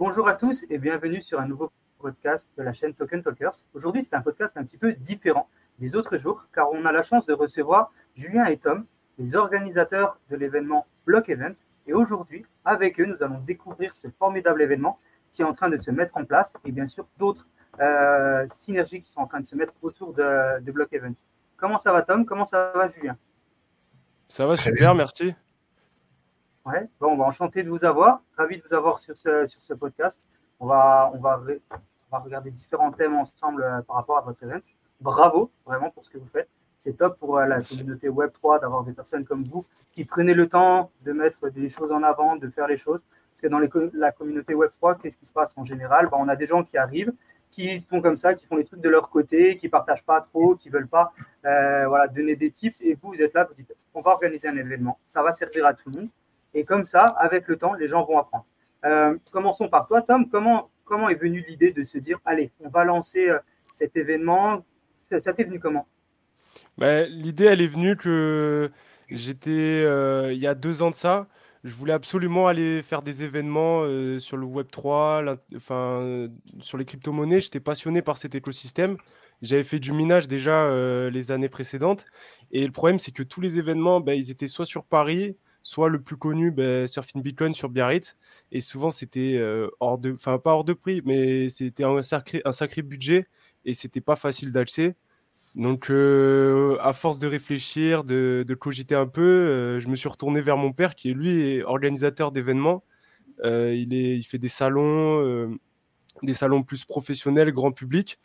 [0.00, 3.52] Bonjour à tous et bienvenue sur un nouveau podcast de la chaîne Token Talkers.
[3.74, 7.02] Aujourd'hui, c'est un podcast un petit peu différent des autres jours car on a la
[7.02, 8.86] chance de recevoir Julien et Tom,
[9.18, 11.52] les organisateurs de l'événement Block Event.
[11.86, 14.98] Et aujourd'hui, avec eux, nous allons découvrir ce formidable événement
[15.32, 17.46] qui est en train de se mettre en place et bien sûr d'autres
[17.80, 21.12] euh, synergies qui sont en train de se mettre autour de, de Block Event.
[21.58, 22.24] Comment ça va Tom?
[22.24, 23.18] Comment ça va Julien?
[24.28, 25.34] Ça va super, merci.
[26.66, 29.62] Ouais, bon, on va enchanté de vous avoir, ravi de vous avoir sur ce, sur
[29.62, 30.20] ce podcast.
[30.58, 34.42] On va, on, va, on va regarder différents thèmes ensemble euh, par rapport à votre
[34.42, 34.60] event.
[35.00, 36.48] Bravo vraiment pour ce que vous faites.
[36.76, 40.48] C'est top pour euh, la communauté Web3 d'avoir des personnes comme vous qui prenez le
[40.48, 43.04] temps de mettre des choses en avant, de faire les choses.
[43.30, 46.08] Parce que dans les, la communauté Web3, qu'est-ce qui se passe en général?
[46.10, 47.12] Ben, On a des gens qui arrivent,
[47.50, 50.56] qui font comme ça, qui font les trucs de leur côté, qui partagent pas trop,
[50.56, 51.12] qui veulent pas
[51.46, 52.82] euh, voilà, donner des tips.
[52.82, 55.64] Et vous, vous êtes là, vous dites, on va organiser un événement, ça va servir
[55.64, 56.08] à tout le monde.
[56.54, 58.46] Et comme ça, avec le temps, les gens vont apprendre.
[58.84, 60.28] Euh, commençons par toi, Tom.
[60.28, 63.38] Comment, comment est venue l'idée de se dire, allez, on va lancer euh,
[63.68, 64.64] cet événement?
[64.98, 65.86] Ça, t'est venu comment?
[66.78, 68.68] Bah, L'idée, elle est venue que
[69.08, 71.26] j'étais, euh, il y a deux ans de ça,
[71.64, 73.84] je voulais absolument aller faire des événements
[74.18, 75.24] sur le Web 3,
[75.56, 76.28] enfin,
[76.60, 77.42] sur les crypto-monnaies.
[77.42, 78.96] J'étais passionné par cet écosystème.
[79.42, 80.70] J'avais fait du minage déjà
[81.10, 82.06] les années précédentes.
[82.50, 85.88] Et le problème, c'est que tous les événements, bah, ils étaient soit sur Paris, soit
[85.88, 88.16] le plus connu, ben, Surfing Bitcoin sur Biarritz.
[88.52, 92.42] Et souvent, c'était euh, hors de, enfin, pas hors de prix, mais c'était un sacré,
[92.44, 93.26] un sacré budget
[93.64, 94.94] et c'était pas facile d'acheter.
[95.56, 100.40] Donc, euh, à force de réfléchir, de, cogiter un peu, euh, je me suis retourné
[100.40, 102.84] vers mon père qui est lui organisateur d'événements.
[103.44, 105.58] il, est, il fait des salons,
[106.22, 108.18] des salons plus professionnels, grand public.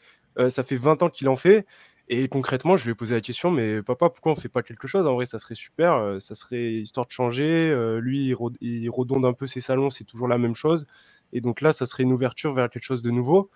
[0.50, 1.66] ça fait 20 ans qu'il en fait.
[2.08, 4.88] Et concrètement, je lui ai posé la question, mais papa, pourquoi on fait pas quelque
[4.88, 5.08] chose?
[5.08, 7.72] En vrai, ça serait super, euh, ça serait histoire de changer.
[7.72, 10.86] Euh, lui, il, redonde un peu ses salons, c'est toujours la même chose.
[11.34, 13.50] Et donc là, ça serait une ouverture vers quelque chose de nouveau.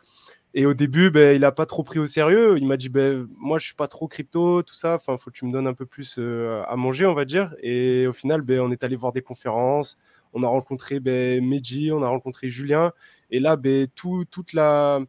[0.55, 2.57] Et au début, ben, il a pas trop pris au sérieux.
[2.57, 4.95] Il m'a dit, ben, moi, je suis pas trop crypto, tout ça.
[4.95, 7.53] Enfin, faut que tu me donnes un peu plus euh, à manger, on va dire.
[7.61, 9.95] Et au final, ben, on est allé voir des conférences.
[10.33, 12.93] On a rencontré ben, Meji, on a rencontré Julien.
[13.29, 14.99] Et là, ben, tout, toute la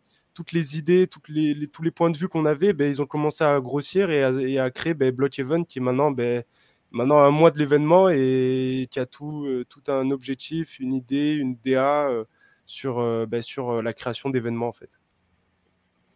[0.41, 3.07] toutes les idées, toutes les, tous les points de vue qu'on avait, ben, ils ont
[3.07, 6.45] commencé à grossir et à, créer ben, Block Event qui est maintenant, ben,
[6.93, 11.35] maintenant un mois de l'événement et qui a tout, euh, tout un objectif, une idée,
[11.35, 12.25] une DA euh,
[12.65, 14.99] sur, euh, ben, sur la création d'événements en fait.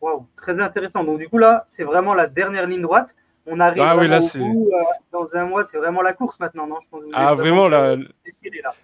[0.00, 1.04] Wow, très intéressant.
[1.04, 3.14] Donc du coup là, c'est vraiment la dernière ligne droite.
[3.44, 4.70] On arrive ah, oui, là, au bout,
[5.12, 6.78] dans un mois, c'est vraiment la course maintenant, non?
[7.12, 8.74] Ah vraiment, là, là.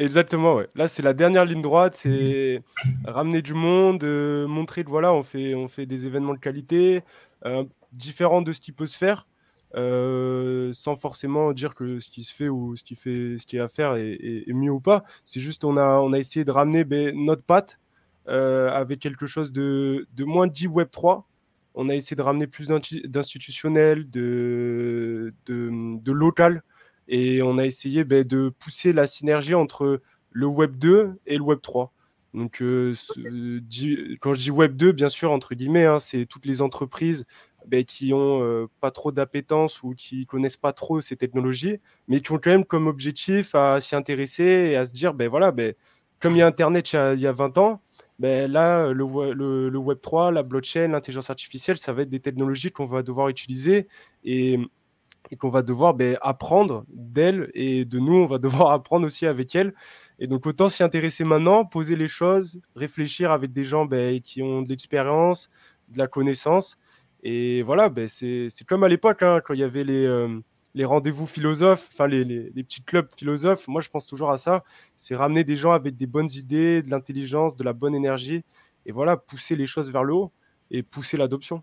[0.00, 0.66] Exactement, ouais.
[0.74, 2.62] Là, c'est la dernière ligne droite, c'est
[3.04, 7.02] ramener du monde, euh, montrer que voilà, on fait, on fait des événements de qualité,
[7.44, 9.28] euh, différents de ce qui peut se faire,
[9.76, 13.58] euh, sans forcément dire que ce qui se fait ou ce qui, fait, ce qui
[13.58, 15.04] est à faire est, mieux ou pas.
[15.26, 17.78] C'est juste on a, on a essayé de ramener ben, notre patte
[18.26, 21.28] avec quelque chose de, de moins dit Web 3.
[21.74, 26.62] On a essayé de ramener plus d'institutionnel, de, de, de local
[27.10, 30.00] et on a essayé ben, de pousser la synergie entre
[30.30, 31.92] le Web 2 et le Web 3.
[32.34, 32.94] Donc, euh,
[34.20, 37.26] quand je dis Web 2, bien sûr, entre guillemets, hein, c'est toutes les entreprises
[37.66, 42.20] ben, qui ont euh, pas trop d'appétence ou qui connaissent pas trop ces technologies, mais
[42.20, 45.50] qui ont quand même comme objectif à s'y intéresser et à se dire, ben voilà,
[45.50, 45.74] ben,
[46.20, 47.82] comme il y a Internet il y a, 20 ans,
[48.20, 52.70] ben là, le, le, Web 3, la blockchain, l'intelligence artificielle, ça va être des technologies
[52.70, 53.88] qu'on va devoir utiliser
[54.22, 54.58] et
[55.30, 59.26] et qu'on va devoir ben, apprendre d'elle et de nous, on va devoir apprendre aussi
[59.26, 59.74] avec elle.
[60.18, 64.42] Et donc autant s'y intéresser maintenant, poser les choses, réfléchir avec des gens ben, qui
[64.42, 65.50] ont de l'expérience,
[65.88, 66.76] de la connaissance.
[67.22, 70.40] Et voilà, ben, c'est comme à l'époque, hein, quand il y avait les, euh,
[70.78, 73.68] rendez-vous philosophes, enfin les, petits clubs philosophes.
[73.68, 74.64] Moi, je pense toujours à ça.
[74.96, 78.42] C'est ramener des gens avec des bonnes idées, de l'intelligence, de la bonne énergie.
[78.86, 80.32] Et voilà, pousser les choses vers le haut
[80.70, 81.62] et pousser l'adoption.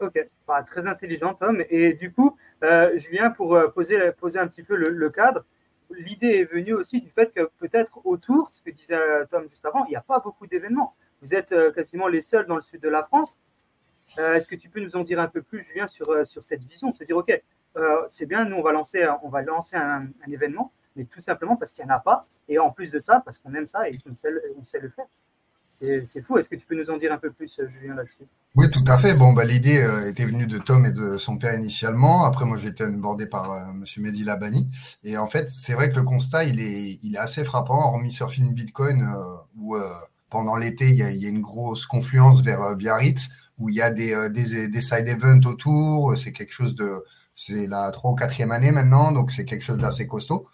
[0.00, 1.62] Ok, bah, très intelligent, Tom.
[1.70, 5.44] Et du coup, euh, je viens pour euh, poser, poser un petit peu le, cadre.
[5.90, 9.64] L'idée est venue aussi du fait que peut-être autour, ce que disait euh, Tom juste
[9.64, 10.96] avant, il n'y a pas beaucoup d'événements.
[11.22, 13.38] Vous êtes quasiment les seuls dans le sud de la France.
[14.18, 16.92] Est-ce que tu peux nous en dire un peu plus, Julien, sur, sur cette vision
[16.92, 17.42] Se dire, OK,
[18.10, 21.72] c'est bien, nous, on va lancer, on va lancer un, événement, mais tout simplement parce
[21.72, 22.26] qu'il n'y en a pas.
[22.48, 24.28] Et en plus de ça, parce qu'on aime ça et qu'on sait,
[24.58, 25.06] on sait le faire.
[25.80, 26.38] C'est fou.
[26.38, 28.26] Est-ce que tu peux nous en dire un peu plus, euh, Julien, là-dessus?
[28.54, 29.14] Oui, tout à fait.
[29.14, 32.24] Bon, bah, l'idée euh, était venue de Tom et de son père initialement.
[32.24, 33.84] Après, moi, j'ai été abordé par euh, M.
[33.98, 34.70] Mehdi Labani.
[35.02, 38.12] Et en fait, c'est vrai que le constat, il est, il est assez frappant, hormis
[38.12, 39.12] Surfing Bitcoin,
[39.58, 39.76] où
[40.30, 43.28] pendant l'été, il, y, a, une grosse confluence vers Biarritz,
[43.58, 46.16] où il y a des, des, des side events autour.
[46.16, 47.04] C'est quelque chose de.
[47.34, 50.46] C'est la trois ou quatrième année maintenant, donc c'est quelque chose d'assez costaud.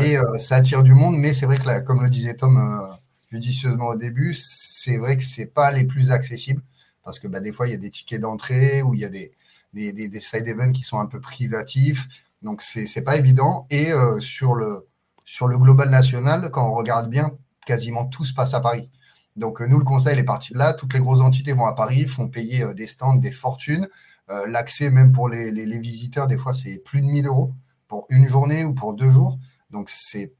[0.00, 2.96] Et ça attire du monde, mais c'est vrai que, comme le disait Tom
[3.32, 6.62] judicieusement au début, c'est vrai que c'est pas les plus accessibles
[7.02, 9.08] parce que bah, des fois, il y a des tickets d'entrée ou il y a
[9.08, 9.32] des,
[9.72, 12.06] des, des, side events qui sont un peu privatifs.
[12.42, 13.66] Donc, c'est n'est pas évident.
[13.70, 14.86] Et euh, sur, le,
[15.24, 17.32] sur le global national, quand on regarde bien,
[17.66, 18.88] quasiment tout se passe à Paris.
[19.36, 20.74] Donc, euh, nous, le conseil est parti de là.
[20.74, 23.88] Toutes les grosses entités vont à Paris, font payer euh, des stands, des fortunes.
[24.46, 27.52] L'accès, même pour les, les, visiteurs, des fois, c'est plus de 1000 euros
[27.86, 29.38] pour une journée ou pour deux jours.
[29.68, 30.32] Donc, c'est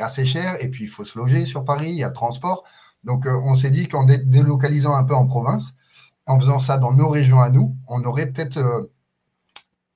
[0.00, 0.62] assez cher.
[0.62, 2.64] Et puis, il faut se loger sur Paris, il y a le transport.
[3.04, 5.74] Donc, on s'est dit qu'en délocalisant un peu en province,
[6.26, 8.82] en faisant ça dans nos régions à nous, on aurait peut-être euh,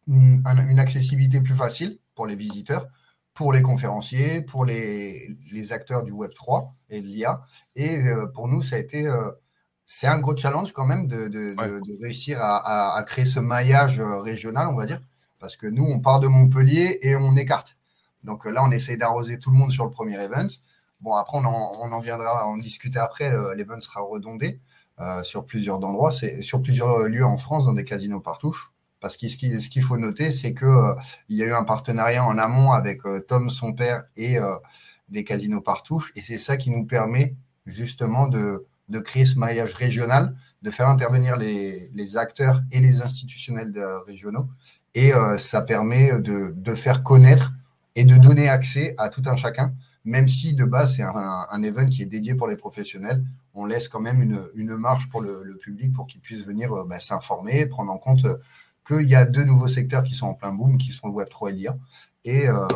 [0.07, 2.87] une, accessibilité plus facile pour les visiteurs,
[3.35, 5.37] pour les conférenciers, pour les,
[5.73, 7.43] acteurs du Web 3 et de l'IA.
[7.75, 9.31] Et euh, pour nous, ça a été euh,
[9.87, 11.57] c'est un gros challenge quand même de,
[12.01, 15.03] réussir à, créer ce maillage régional, on va dire,
[15.41, 17.77] parce que nous, on part de Montpellier et on écarte.
[18.25, 20.49] Donc là, on essaye d'arroser tout le monde sur le premier event.
[21.01, 23.33] Bon, après, on en, viendra en discuter après.
[23.57, 24.61] L'event sera redondé.
[25.01, 28.55] Euh, sur plusieurs endroits, sur plusieurs lieux en France, dans des casinos partout.
[29.01, 30.95] Parce que ce qu'il faut noter, c'est qu'il euh,
[31.31, 34.37] y a eu un partenariat en amont avec euh, Tom, son père, et
[35.09, 36.05] des casinos partout.
[36.17, 37.35] Et c'est ça qui nous permet
[37.65, 38.67] justement de,
[39.03, 43.73] créer ce maillage régional, de faire intervenir les, acteurs et les institutionnels
[44.07, 44.49] régionaux.
[44.95, 47.53] Et ça permet de, de, faire connaître
[47.95, 51.63] et de donner accès à tout un chacun, même si de base c'est un, un,
[51.63, 54.23] event qui est dédié pour les professionnels on laisse quand même
[54.55, 58.25] une, marge pour le, public pour qu'il puisse venir euh, bah, s'informer, prendre en compte
[58.25, 58.37] euh,
[58.87, 61.51] qu'il y a deux nouveaux secteurs qui sont en plein boom, qui sont le Web3
[61.51, 61.77] et l'IA.
[62.25, 62.67] Et euh,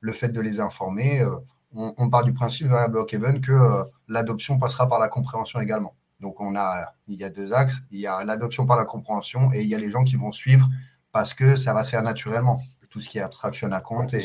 [0.00, 1.24] le fait de les informer,
[1.72, 5.94] on, part du principe à Block-Even que l'adoption passera par la compréhension également.
[6.20, 9.50] Donc on a, il y a deux axes, il y a l'adoption par la compréhension
[9.52, 10.68] et il y a les gens qui vont suivre
[11.10, 12.62] parce que ça va se faire naturellement.
[12.90, 14.22] Tout ce qui est abstraction à compte et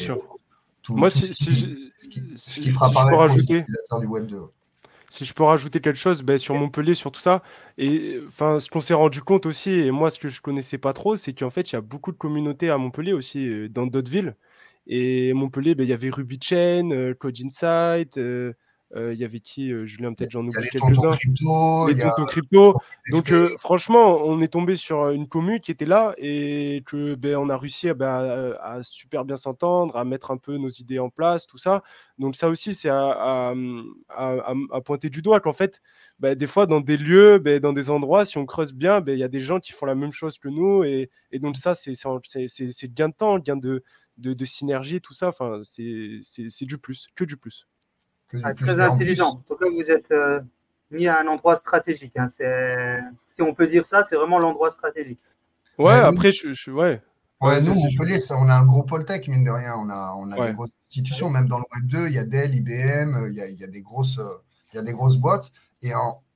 [0.89, 1.21] tout, Moi, ce
[2.59, 3.65] qui, fera pareil rajouter...
[3.99, 4.37] du Web 2
[5.09, 7.41] si je peux rajouter quelque chose ben, sur Montpellier, sur tout ça,
[7.77, 10.93] et enfin, ce qu'on s'est rendu compte aussi, et moi, ce que je connaissais pas
[10.93, 13.87] trop, c'est qu'en fait, il y a beaucoup de communautés à Montpellier aussi, euh, dans
[13.87, 14.35] d'autres villes.
[14.87, 18.53] Et Montpellier, ben, il y avait Ruby Chain, euh, Code Insight, euh,
[18.95, 21.15] il y avait qui euh, Julien, peut-être j'en oublie quelques-uns.
[21.87, 22.75] Les tontons crypto.
[23.11, 27.37] Donc, euh, franchement, on est tombé sur une commune qui était là et que ben,
[27.37, 31.09] on a réussi ben, à, super bien s'entendre, à mettre un peu nos idées en
[31.09, 31.83] place, tout ça.
[32.17, 33.53] Donc, ça aussi, c'est à,
[34.83, 35.81] pointer du doigt qu'en fait,
[36.19, 39.23] ben, des fois, dans des lieux, dans des endroits, si on creuse bien, il y
[39.23, 40.83] a des gens qui font la même chose que nous.
[40.83, 41.93] Et, donc, ça, c'est
[42.93, 43.83] gain de temps, gain de,
[44.17, 45.27] de, de synergie, tout ça.
[45.27, 47.67] Enfin, c'est du plus, que du plus.
[48.43, 49.29] Ah, très intelligent.
[49.29, 50.39] En tout cas, vous êtes euh,
[50.91, 52.15] mis à un endroit stratégique.
[52.17, 52.27] Hein.
[53.25, 55.19] Si on peut dire ça, c'est vraiment l'endroit stratégique.
[55.77, 57.01] Ouais, après, je, je, ouais.
[57.41, 59.73] Ouais, nous, Montpellier, on a un gros pôle tech, mine de rien.
[59.77, 62.25] On a, on a des grosses institutions, même dans le Web 2, il y a
[62.25, 64.43] Dell, IBM, euh, il y a, il y a des, grosses, euh,
[64.73, 65.51] il y a des grosses boîtes.
[65.81, 65.91] Et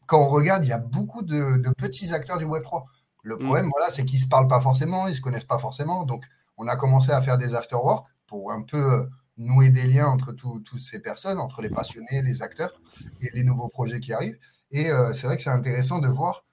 [0.05, 2.85] quand on regarde, il y a beaucoup de, petits acteurs du Web 3.
[3.23, 3.39] Le mm.
[3.39, 6.05] problème, voilà, c'est qu'ils ne se parlent pas forcément, ils ne se connaissent pas forcément.
[6.05, 6.23] Donc,
[6.57, 9.05] on a commencé à faire des after-work pour un peu
[9.37, 12.73] nouer des liens entre toutes ces personnes, entre les passionnés, les acteurs
[13.21, 14.37] et les nouveaux projets qui arrivent.
[14.71, 16.43] Et euh, c'est vrai que c'est intéressant de voir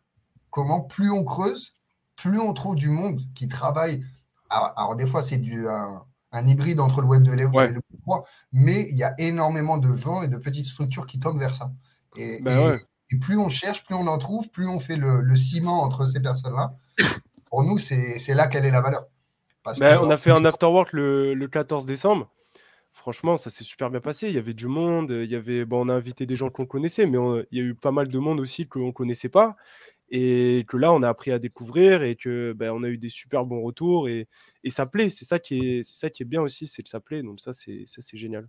[0.51, 1.75] comment plus on creuse,
[2.17, 4.05] plus on trouve du monde qui travaille.
[4.51, 8.25] Alors, des fois, c'est du un, hybride entre le web 2 et le web 3,
[8.53, 11.71] mais il y a énormément de gens et de petites structures qui tendent vers ça.
[12.17, 12.79] Et, ben
[13.21, 16.75] plus on cherche, plus on en trouve, plus on fait le, ciment entre ces personnes-là.
[17.47, 19.07] Pour nous, c'est là quelle est la valeur.
[19.79, 22.31] Ben, on a fait un afterwork le, le 14 décembre
[23.01, 24.29] franchement, ça s'est super bien passé.
[24.29, 26.67] Il y avait du monde, il y avait, bon, on a invité des gens qu'on
[26.67, 27.19] connaissait, mais
[27.51, 29.57] il y a eu pas mal de monde aussi qu'on ne connaissait pas.
[30.11, 33.09] Et que là, on a appris à découvrir et que ben, on a eu des
[33.09, 34.29] super bons retours et,
[34.65, 35.09] et ça plaît.
[35.09, 37.23] C'est ça qui est, ça qui est bien aussi, c'est que ça plaît.
[37.23, 38.49] Donc ça, c'est, ça, c'est génial.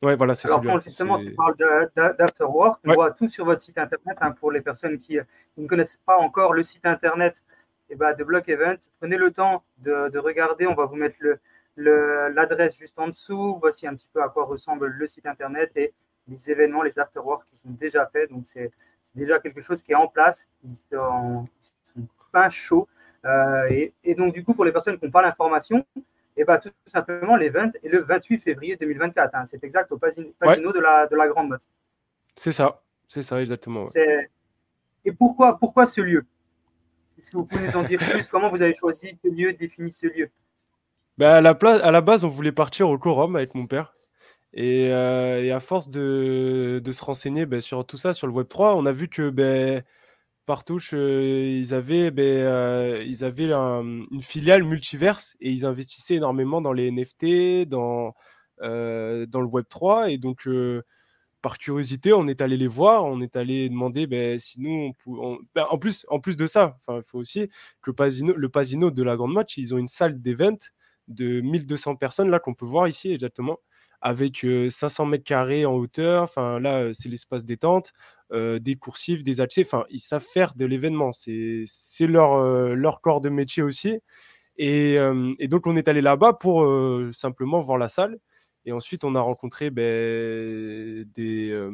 [0.00, 1.56] Ouais, voilà, c'est Alors, justement, tu parles
[1.96, 4.16] d'Afterwork, on voit tout sur votre site internet.
[4.20, 5.18] Hein, pour les personnes qui,
[5.56, 7.42] ne connaissent pas encore le site internet
[7.90, 10.66] et eh ben, de Block Event, prenez le temps de, de regarder.
[10.66, 11.40] On va vous mettre le,
[11.78, 13.58] l'adresse juste en dessous.
[13.60, 15.92] Voici un petit peu à quoi ressemble le site internet et
[16.28, 18.30] les événements, les afterworks qui sont déjà faits.
[18.30, 18.70] Donc, c'est
[19.14, 20.46] déjà quelque chose qui est en place.
[20.64, 21.46] Ils sont,
[22.32, 22.88] pas chauds.
[23.24, 26.58] Euh, et, donc, du coup, pour les personnes qui n'ont pas l'information, et eh ben,
[26.58, 29.34] tout simplement, l'event est le 28 février 2024.
[29.34, 29.44] Hein.
[29.46, 31.66] C'est exact au Pasino, de, la, de la Grande Motte.
[32.36, 33.86] C'est ça, c'est ça exactement.
[35.04, 36.24] Et pourquoi, pourquoi ce lieu?
[37.18, 38.28] Est-ce que vous pouvez nous en dire plus?
[38.28, 40.30] Comment vous avez choisi ce lieu, défini ce lieu?
[41.18, 43.94] Bah, à, la place, à la base, on voulait partir au quorum avec mon père.
[44.54, 48.86] Et, euh, à force de, se renseigner bah, sur tout ça, sur le Web3, on
[48.86, 49.82] a vu que bah,
[50.46, 56.72] Partouche, euh, ils avaient, euh, ils avaient une filiale multiverse et ils investissaient énormément dans
[56.72, 58.14] les NFT, dans,
[58.60, 60.10] dans le Web 3.
[60.10, 60.48] Et donc,
[61.42, 65.38] par curiosité, on est allé les voir, on est allé demander ben, si nous, on,
[65.54, 67.48] ben, en, plus, en plus de ça, il faut aussi
[67.82, 70.56] que Pasino, le Pasino de la Grande Match, ils ont une salle d'event
[71.08, 73.58] de 1200 personnes là qu'on peut voir ici exactement
[74.00, 76.32] avec 500 mètres carrés en hauteur.
[76.36, 77.92] Là, c'est l'espace détente,
[78.32, 79.62] des coursifs, des accès.
[79.62, 81.10] Enfin, ils savent faire de l'événement.
[81.12, 81.66] C'est
[82.06, 83.98] leur, corps de métier aussi.
[84.56, 84.98] Et,
[85.38, 86.64] et donc, on est allé là-bas pour
[87.12, 88.18] simplement voir la salle.
[88.64, 91.68] Et ensuite, on a rencontré ben, des,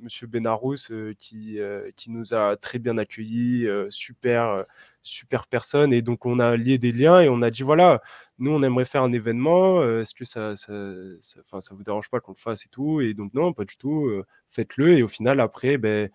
[0.00, 0.76] Monsieur Benarous
[1.18, 1.58] qui,
[1.96, 4.64] qui nous a très bien accueillis, super,
[5.02, 5.92] super personne.
[5.92, 8.00] Et donc, on a lié des liens et on a dit voilà,
[8.38, 9.82] nous, on aimerait faire un événement.
[10.00, 10.72] Est-ce que ça, ça,
[11.72, 13.00] vous dérange pas qu'on le fasse et tout?
[13.00, 14.10] Et donc, non, pas du tout.
[14.50, 14.92] Faites-le.
[14.98, 16.10] Et au final, après, ben,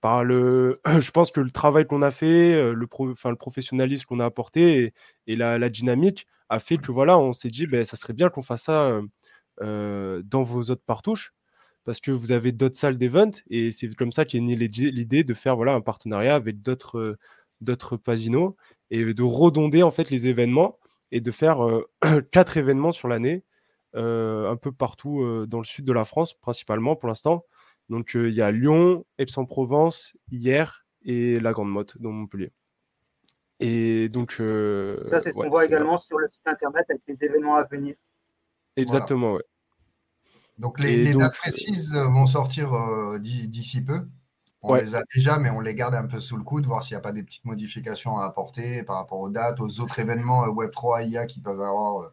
[0.00, 4.20] par le, je pense que le travail qu'on a fait, le, enfin, le professionnalisme qu'on
[4.20, 4.92] a apporté
[5.26, 8.28] et, la, la, dynamique a fait que voilà, on s'est dit, ben, ça serait bien
[8.28, 9.00] qu'on fasse ça
[9.62, 11.32] euh, dans vos autres partouches
[11.84, 15.34] parce que vous avez d'autres salles d'event et c'est comme ça qu'est née l'idée de
[15.34, 17.18] faire voilà un partenariat avec d'autres euh,
[17.60, 18.56] d'autres casinos
[18.90, 20.78] et de redonder en fait les événements
[21.12, 21.88] et de faire euh,
[22.32, 23.44] quatre événements sur l'année
[23.96, 27.44] un peu partout dans le sud de la France principalement pour l'instant
[27.88, 32.52] donc il y a Lyon, Aix-en-Provence, hier et la Grande Motte dans Montpellier.
[33.60, 37.56] Et donc ça c'est ce qu'on voit également sur le site internet avec les événements
[37.56, 37.94] à venir.
[38.76, 39.38] Exactement,
[40.58, 44.06] Donc les, dates précises euh, vont sortir euh, d'ici peu.
[44.62, 46.94] On les a déjà, mais on les garde un peu sous le coude, voir s'il
[46.94, 50.44] n'y a pas des petites modifications à apporter par rapport aux dates, aux autres événements
[50.44, 52.10] euh, Web3 IA qui peuvent avoir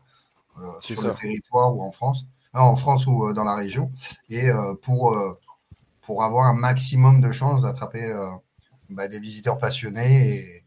[0.81, 3.89] sur le territoire ou en France, en France ou dans la région,
[4.29, 4.49] et
[4.81, 5.17] pour,
[6.01, 8.13] pour avoir un maximum de chances d'attraper
[8.89, 10.63] bah, des visiteurs passionnés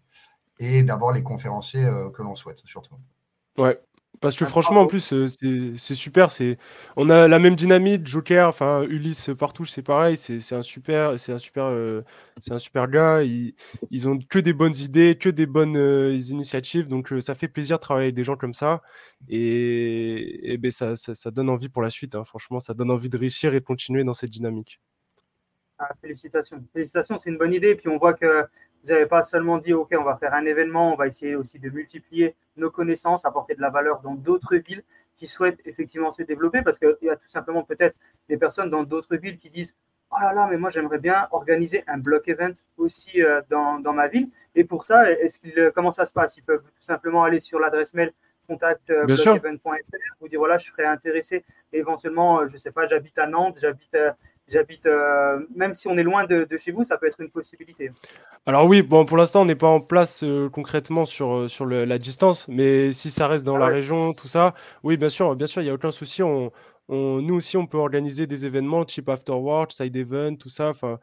[0.58, 2.96] et, et d'avoir les conférenciers que l'on souhaite surtout.
[3.58, 3.78] Ouais,
[4.24, 5.26] parce que franchement, en plus, euh,
[5.76, 6.30] c'est super.
[6.30, 6.56] C'est,
[6.96, 8.06] on a la même dynamique.
[8.06, 10.16] Joker, enfin Ulysse partout, c'est pareil.
[10.16, 12.00] C'est un super, c'est un super, euh,
[12.40, 13.22] c'est un super gars.
[13.22, 13.54] Ils,
[13.90, 16.88] ils ont que des bonnes idées, que des bonnes euh, initiatives.
[16.88, 18.80] Donc ça fait plaisir de travailler avec des gens comme ça.
[19.28, 22.14] Et, et ben ça, ça, donne envie pour la suite.
[22.14, 22.24] Hein.
[22.24, 24.80] Franchement, ça donne envie de réussir et de continuer dans cette dynamique.
[25.78, 26.64] Ah, félicitations.
[26.72, 27.74] Félicitations, c'est une bonne idée.
[27.74, 28.46] Puis on voit que
[28.84, 31.58] vous n'avez pas seulement dit, OK, on va faire un événement, on va essayer aussi
[31.58, 34.84] de multiplier nos connaissances, apporter de la valeur dans d'autres villes
[35.16, 37.96] qui souhaitent effectivement se développer, parce qu'il y a tout simplement peut-être
[38.28, 39.74] des personnes dans d'autres villes qui disent,
[40.10, 43.94] oh là là, mais moi j'aimerais bien organiser un block event aussi euh, dans, dans,
[43.94, 44.28] ma ville.
[44.54, 46.36] Et pour ça, est-ce qu'il, euh, comment ça se passe?
[46.36, 48.12] Ils peuvent tout simplement aller sur l'adresse mail
[48.46, 49.06] contact euh,
[50.20, 51.42] vous dire voilà, je serais intéressé.
[51.72, 53.96] éventuellement, je ne sais pas, j'habite à Nantes, j'habite
[54.48, 57.90] j'habite, euh, même si on est loin de, chez vous, ça peut être une possibilité.
[58.46, 61.66] Alors oui, bon, pour l'instant, on n'est pas en place euh, concrètement sur, euh, sur
[61.66, 65.34] la distance, mais si ça reste dans ah la région, tout ça, oui, bien sûr,
[65.36, 66.22] bien sûr, il n'y a aucun souci.
[66.22, 66.50] On,
[66.88, 70.98] nous aussi, on peut organiser des événements type afterwork, side event, tout ça, enfin,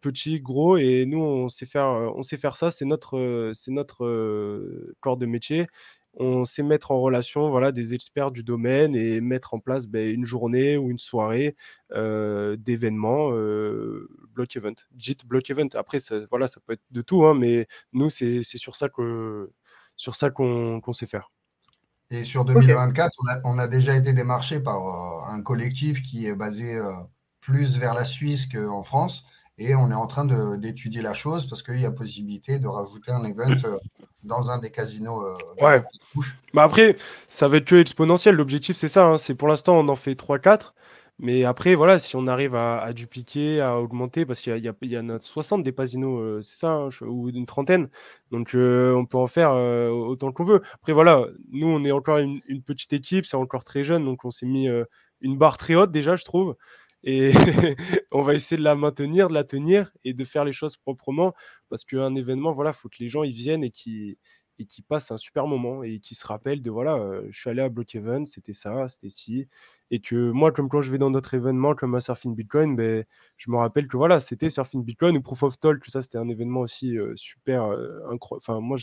[0.00, 2.70] petit, gros, et nous, on sait faire, on sait faire ça.
[2.70, 5.66] C'est notre, c'est notre corps de métier
[6.14, 10.08] on sait mettre en relation voilà, des experts du domaine et mettre en place ben,
[10.08, 11.54] une journée ou une soirée
[11.92, 15.68] euh, d'événements euh, block event, JIT block event.
[15.74, 19.50] Après, ça, voilà, ça peut être de tout, hein, mais nous, c'est sur ça que
[19.96, 21.30] sur ça qu'on sait faire.
[22.10, 23.12] Et sur 2024,
[23.44, 26.80] on, a, déjà été démarché par euh, un collectif qui est basé
[27.40, 29.24] plus vers la Suisse qu'en France.
[29.62, 30.24] Et on est en train
[30.56, 33.76] d'étudier la chose parce qu'il y a possibilité de rajouter un event euh,
[34.24, 35.22] dans un des casinos.
[35.22, 35.82] Euh, ouais.
[36.54, 36.96] bah après,
[37.28, 38.36] ça va être que exponentiel.
[38.36, 39.06] L'objectif, c'est ça.
[39.06, 39.18] Hein.
[39.18, 40.72] C'est pour l'instant, on en fait 3-4.
[41.18, 45.08] Mais après, voilà, si on arrive à, dupliquer, à augmenter, parce qu'il y, y, en
[45.10, 47.90] a 60 des casinos, euh, c'est ça, hein, ou une trentaine.
[48.30, 50.62] Donc, on peut en faire autant qu'on veut.
[50.72, 54.24] Après, voilà, nous, on est encore une, une petite équipe, c'est encore très jeune, donc
[54.24, 54.70] on s'est mis
[55.20, 56.56] une barre très haute déjà, je trouve
[57.02, 57.32] et
[58.12, 61.32] on va essayer de la maintenir, de la tenir et de faire les choses proprement
[61.68, 64.18] parce qu'un événement, voilà, faut que les gens y viennent et qui
[64.60, 67.48] et qui passent un super moment et qui se rappellent de voilà, euh, je suis
[67.48, 69.48] allé à Block Event, c'était ça, c'était ci,
[69.90, 73.04] et que moi, comme quand je vais dans d'autres événements comme à Surfing Bitcoin, ben,
[73.38, 76.28] je me rappelle que voilà, c'était Surfing Bitcoin ou Proof of Talk, ça c'était un
[76.28, 78.76] événement aussi euh, super euh, incroyable, enfin moi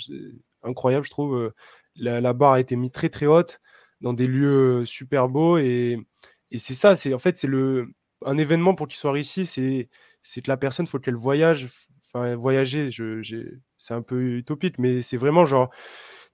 [0.63, 1.53] incroyable, je trouve.
[1.95, 3.59] La, la, barre a été mise très très haute
[4.01, 5.97] dans des lieux super beaux et,
[6.51, 7.91] et c'est ça, c'est en fait c'est le
[8.25, 11.67] un événement pour qu'il soit réussi, c'est que la personne, faut qu'elle voyage.
[12.05, 12.89] Enfin, voyager,
[13.77, 15.69] c'est un peu utopique, mais c'est vraiment genre,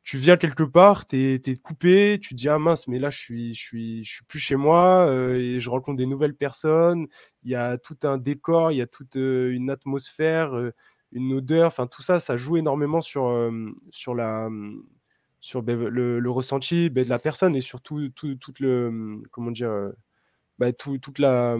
[0.04, 3.56] tu viens quelque part, tu es, coupé, tu dis ah mince, mais là je suis,
[3.56, 7.08] suis, plus chez moi euh, et je rencontre des nouvelles personnes.
[7.44, 10.74] Il y a tout un décor, il y a toute euh, une atmosphère, euh,
[11.13, 11.68] une odeur.
[11.68, 13.74] Enfin tout ça, ça joue énormément sur ben,
[15.66, 19.94] le, ressenti ben, de la personne et surtout tout, le comment dire
[20.60, 21.57] ben, tout, toute la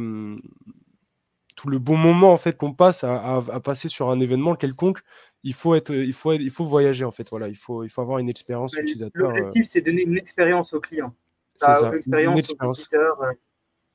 [1.56, 5.00] tout le bon moment en fait qu'on passe à, passer sur un événement quelconque
[5.44, 7.48] il faut être il faut il faut voyager en fait voilà.
[7.48, 11.14] Il faut il faut avoir une expérience utilisateur l'objectif c'est donner une expérience au client.
[11.58, 13.18] Ça, une expérience, au visiteur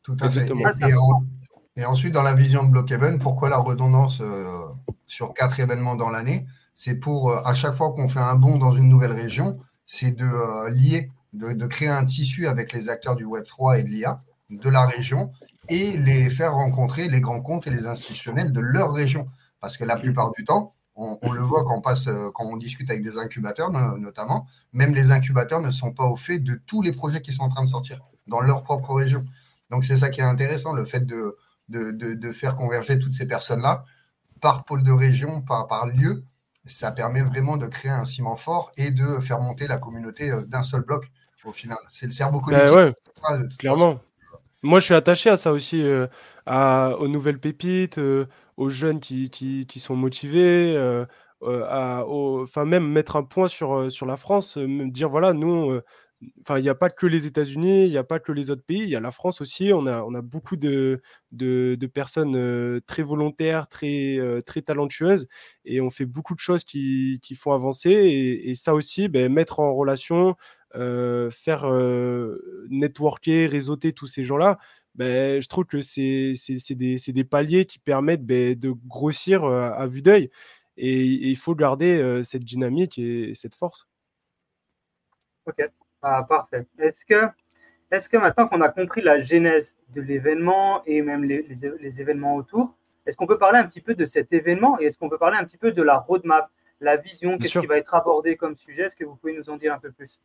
[0.04, 0.48] tout à fait.
[1.76, 4.22] Et, ensuite dans la vision de Blockhaven pourquoi la redondance
[5.06, 6.46] sur quatre événements dans l'année?
[6.74, 10.24] C'est pour à chaque fois qu'on fait un bond dans une nouvelle région c'est de
[10.24, 14.68] euh, lier, de, créer un tissu avec les acteurs du Web3 et de l'IA de
[14.68, 15.32] la région
[15.68, 19.28] et les faire rencontrer les grands comptes et les institutionnels de leur région.
[19.60, 22.56] Parce que la plupart du temps, on, le voit quand on, passe, euh, quand on
[22.56, 26.82] discute avec des incubateurs notamment, même les incubateurs ne sont pas au fait de tous
[26.82, 29.24] les projets qui sont en train de sortir dans leur propre région.
[29.70, 31.36] Donc c'est ça qui est intéressant, le fait de,
[31.68, 33.84] de, faire converger toutes ces personnes-là
[34.40, 36.24] par pôle de région, par, par lieu,
[36.64, 40.42] ça permet vraiment de créer un ciment fort et de faire monter la communauté euh,
[40.42, 41.10] d'un seul bloc
[41.44, 41.78] au final.
[41.90, 43.56] C'est le cerveau ben collectif.
[43.58, 44.00] clairement.
[44.62, 46.06] Moi, je suis attaché à ça aussi, euh,
[46.46, 50.76] aux nouvelles pépites, euh, aux jeunes qui, sont motivés,
[51.42, 55.80] à, enfin même mettre un point sur, la France, dire voilà, nous,
[56.20, 58.82] il n'y a pas que les États-Unis, il n'y a pas que les autres pays,
[58.82, 59.72] il y a la France aussi.
[59.72, 61.00] On a, beaucoup de,
[61.94, 65.28] personnes euh, très volontaires, très, euh, talentueuses,
[65.64, 67.90] et on fait beaucoup de choses qui, font avancer.
[67.90, 70.34] Et, ça aussi, ben, mettre en relation, euh,
[70.74, 71.66] faire
[72.70, 74.58] networker, réseauter tous ces gens-là,
[74.94, 76.34] ben, je trouve que c'est
[76.70, 80.30] des, des, paliers qui permettent ben, de grossir à vue d'œil.
[80.76, 83.88] Et, et, il faut garder cette dynamique et cette force.
[85.46, 85.62] Ok.
[86.02, 86.66] Ah, parfait.
[86.78, 87.28] Est-ce que,
[87.90, 92.36] est que maintenant qu'on a compris la genèse de l'événement et même les, les, événements
[92.36, 95.18] autour, est-ce qu'on peut parler un petit peu de cet événement et est-ce qu'on peut
[95.18, 98.54] parler un petit peu de la roadmap, la vision, qu'est-ce qui va être abordé comme
[98.54, 98.82] sujet?
[98.82, 100.20] Est-ce que vous pouvez nous en dire un peu plus?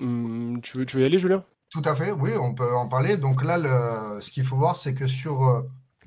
[0.00, 1.44] Hum, tu, veux, y aller, Julien?
[1.70, 3.16] Tout à fait, oui, on peut en parler.
[3.16, 3.56] Donc là,
[4.20, 5.62] ce qu'il faut voir, c'est que sur euh,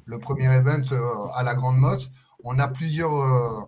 [0.05, 2.10] le premier event euh, à la Grande Motte,
[2.43, 3.62] on a plusieurs, euh,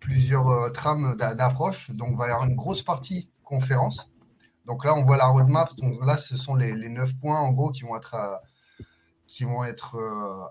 [0.00, 1.90] plusieurs trames d'approche.
[1.92, 4.10] Donc, il va y avoir une grosse partie conférence.
[4.66, 5.74] Donc là, on voit la roadmap.
[5.76, 8.16] Donc là, ce sont les, neuf points, en gros, qui vont être,
[9.26, 9.96] qui vont être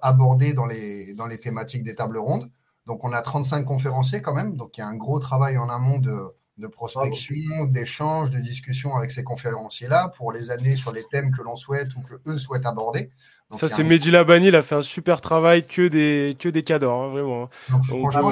[0.02, 2.50] abordés dans les, dans les thématiques des tables rondes.
[2.88, 4.58] Donc, on a 35 conférenciers quand même.
[4.58, 8.96] Donc, il y a un gros travail en amont de, de prospection, d'échange, de discussion
[8.96, 12.38] avec ces conférenciers-là pour les amener sur les thèmes que l'on souhaite ou que eux
[12.38, 13.10] souhaitent aborder.
[13.52, 17.02] ça, c'est Mehdi Labani, il a fait un super travail, que des, que des cadors,
[17.02, 17.50] hein, vraiment.
[17.72, 17.82] Hein.
[17.88, 18.30] franchement,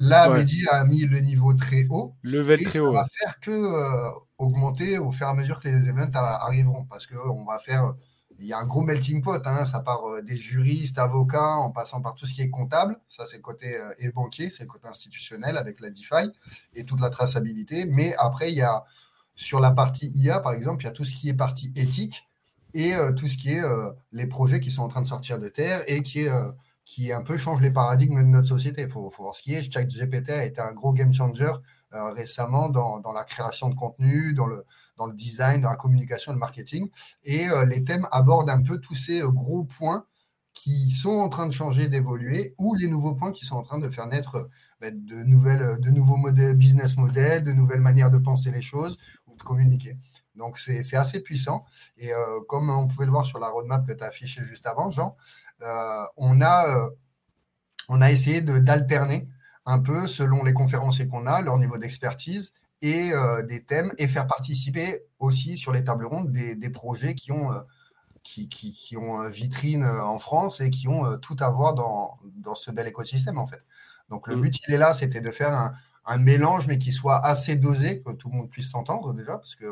[0.00, 2.14] là, Mehdi a mis le niveau très haut.
[2.22, 2.92] Level très ça haut.
[2.92, 6.86] va faire que euh, augmenter au fur et à mesure que les événements arriveront.
[6.88, 7.92] Parce qu'on va faire
[8.40, 11.70] il y a un gros melting pot, hein, ça part euh, des juristes, avocats, en
[11.70, 14.64] passant par tout ce qui est comptable, ça c'est le côté euh, et banquier, c'est
[14.64, 16.32] le côté institutionnel avec la DeFi
[16.74, 17.86] et toute la traçabilité.
[17.86, 18.84] Mais après, il y a
[19.34, 22.28] sur la partie IA, par exemple, il y a tout ce qui est partie éthique
[22.74, 23.62] et euh, tout ce qui est
[24.12, 26.26] les projets qui sont en train de sortir de terre et qui
[26.84, 28.82] qui un peu change les paradigmes de notre société.
[28.82, 29.72] Il faut, voir ce qui est.
[29.72, 31.52] ChatGPT a été un gros game changer
[31.92, 34.64] récemment dans, dans, la création de contenu, dans le,
[35.00, 36.90] dans le design, dans la communication, le marketing.
[37.24, 40.04] Et euh, les thèmes abordent un peu tous ces euh, gros points
[40.52, 43.78] qui sont en train de changer, d'évoluer, ou les nouveaux points qui sont en train
[43.78, 44.50] de faire naître
[44.80, 48.98] bah, de, nouvelles, de nouveaux modèles, business models, de nouvelles manières de penser les choses
[49.26, 49.96] ou de communiquer.
[50.34, 51.64] Donc c'est assez puissant.
[51.96, 54.66] Et euh, comme on pouvait le voir sur la roadmap que tu as affichée juste
[54.66, 55.16] avant, Jean,
[56.16, 56.90] on, a,
[57.88, 59.28] on a essayé d'alterner
[59.70, 62.52] un peu selon les conférenciers qu'on a, leur niveau d'expertise,
[62.82, 67.14] et euh, des thèmes et faire participer aussi sur les tables rondes des, des projets
[67.14, 67.60] qui ont, euh,
[68.22, 72.18] qui, qui, qui, ont vitrine euh, en France et qui ont tout à voir dans,
[72.36, 73.62] dans, ce bel écosystème en fait.
[74.08, 74.40] Donc le mm.
[74.40, 75.72] but il est là, c'était de faire un,
[76.06, 79.54] un, mélange mais qui soit assez dosé, que tout le monde puisse s'entendre déjà, parce
[79.54, 79.66] que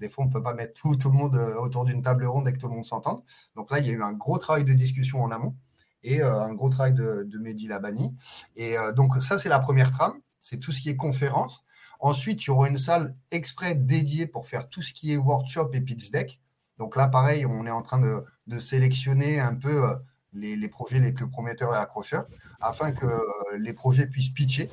[0.00, 2.48] des fois on ne peut pas mettre tout, tout le monde autour d'une table ronde
[2.48, 3.22] et que tout le monde s'entende.
[3.54, 5.54] Donc là il y a eu un gros travail de discussion en amont
[6.02, 8.14] et un gros travail de, Mehdi Labani.
[8.56, 11.64] Et donc ça c'est la première trame, c'est tout ce qui est conférence.
[12.00, 15.70] Ensuite, il y aura une salle exprès dédiée pour faire tout ce qui est workshop
[15.72, 16.40] et pitch deck.
[16.78, 19.94] Donc là, pareil, on est en train de, sélectionner un peu euh,
[20.32, 22.26] les, projets les plus prometteurs et accrocheurs
[22.60, 23.20] afin que euh,
[23.58, 24.70] les projets puissent pitcher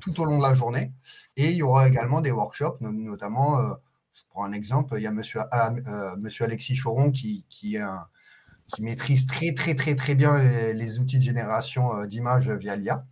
[0.00, 0.92] tout au long de la journée.
[1.36, 3.74] Et il y aura également des workshops, notamment, euh,
[4.14, 5.40] je prends un exemple, il y a monsieur,
[6.18, 7.76] monsieur Alexis Choron qui, qui,
[8.68, 10.38] qui maîtrise très, très, très, très bien
[10.72, 13.04] les outils de génération d'images via l'IA.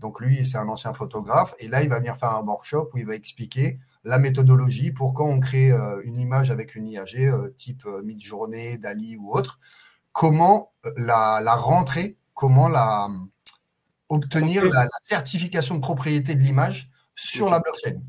[0.00, 1.54] Donc lui, c'est un ancien photographe.
[1.58, 5.12] Et là, il va venir faire un workshop où il va expliquer la méthodologie pour
[5.12, 9.32] quand on crée euh, une image avec une IAG euh, type euh, mid-journée, Dali ou
[9.32, 9.58] autre,
[10.12, 13.08] comment la, rentrer, comment la,
[14.08, 18.00] obtenir la, certification de propriété de l'image sur la blockchain.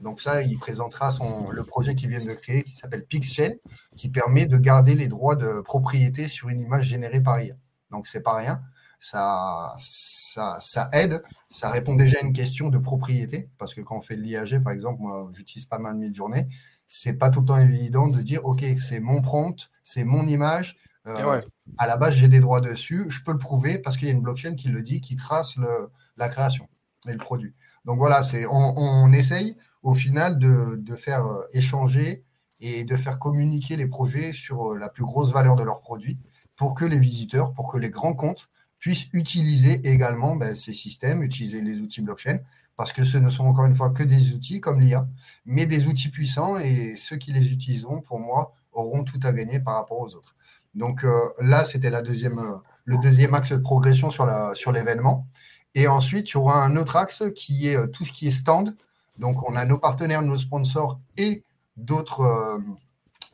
[0.00, 3.54] Donc ça, il présentera son, le projet qu'il vient de créer qui s'appelle PixChain,
[3.96, 7.54] qui permet de garder les droits de propriété sur une image générée par IA.
[7.90, 8.60] Donc c'est pas rien.
[9.00, 11.22] Ça, ça, ça aide.
[11.50, 13.48] Ça répond déjà à une question de propriété.
[13.58, 16.48] Parce que quand on fait de l'IAG, par exemple, moi, j'utilise pas mal de journée
[16.88, 20.76] c'est pas tout le temps évident de dire OK, c'est mon prompt, c'est mon image.
[21.06, 21.40] Euh,
[21.76, 23.04] à la base, j'ai des droits dessus.
[23.08, 25.56] Je peux le prouver parce qu'il y a une blockchain qui le dit, qui trace
[25.56, 26.68] le, la création
[27.06, 27.54] et le produit.
[27.84, 32.24] Donc voilà, c'est on, essaye au final de, faire euh, échanger
[32.60, 36.18] et de faire communiquer les projets sur euh, la plus grosse valeur de leurs produits
[36.56, 41.22] pour que les visiteurs, pour que les grands comptes puissent utiliser également ben, ces systèmes,
[41.22, 42.40] utiliser les outils blockchain
[42.76, 45.08] parce que ce ne sont encore une fois que des outils comme l'IA,
[45.44, 49.58] mais des outils puissants et ceux qui les utiliseront, pour moi, auront tout à gagner
[49.58, 50.36] par rapport aux autres.
[50.74, 52.40] Donc euh, là, c'était la deuxième,
[52.84, 55.26] le deuxième axe de progression sur, sur l'événement.
[55.74, 58.76] Et ensuite, il y aura un autre axe qui est tout ce qui est stand.
[59.18, 61.42] Donc, on a nos partenaires, nos sponsors et
[61.76, 62.60] d'autres,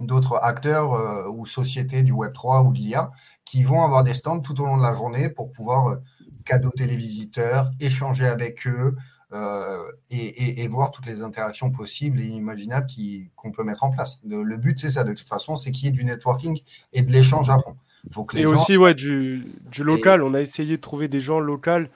[0.01, 3.11] d'autres acteurs ou sociétés du Web3 ou de l'IA
[3.45, 5.99] qui vont avoir des stands tout au long de la journée pour pouvoir
[6.45, 8.97] cadeauter les visiteurs, échanger avec eux,
[9.35, 12.87] euh, et, voir toutes les interactions possibles et imaginables
[13.35, 14.21] qu'on peut mettre en place.
[14.25, 16.61] Le, but, c'est ça, de toute façon, c'est qu'il y ait du networking
[16.93, 17.77] et de l'échange à fond.
[18.35, 19.45] et aussi, ouais, du,
[19.81, 20.23] local.
[20.23, 21.89] On a essayé de trouver des gens locaux.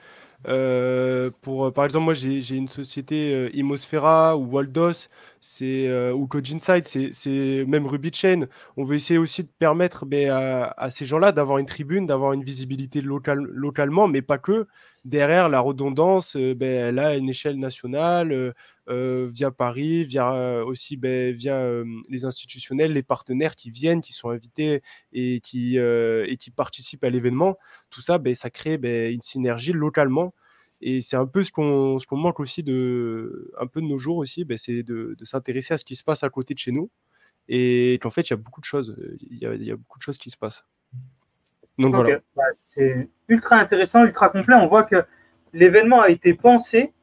[0.47, 5.09] Euh, pour, par exemple, moi, j'ai une société euh, Imosfera ou Waldos,
[5.41, 8.47] c'est ou CodeInsight, c'est même Ruby Chain.
[8.77, 12.43] On veut essayer aussi de permettre ben, à, ces gens-là d'avoir une tribune, d'avoir une
[12.43, 14.67] visibilité locale, localement, mais pas que
[15.05, 18.53] derrière, la redondance, euh, ben, elle a une échelle nationale, euh, euh,
[18.89, 24.81] via Paris, via aussi ben, via les institutionnels, les partenaires qui viennent, qui sont invités
[25.13, 27.57] et qui, et qui participent à l'événement.
[27.89, 28.79] Tout ça, ben, ça crée
[29.11, 30.33] une synergie localement.
[30.81, 34.17] Et c'est un peu ce qu'on qu'on manque aussi de, un peu de nos jours
[34.17, 36.89] aussi, c'est de, de s'intéresser à ce qui se passe à côté de chez nous.
[37.49, 38.95] Et qu'en fait, il y a beaucoup de choses.
[39.29, 40.65] Il y il y a beaucoup de choses qui se passent.
[42.35, 44.55] Bah, c'est ultra intéressant, ultra complet.
[44.55, 45.03] On voit que
[45.53, 46.93] l'événement a été pensé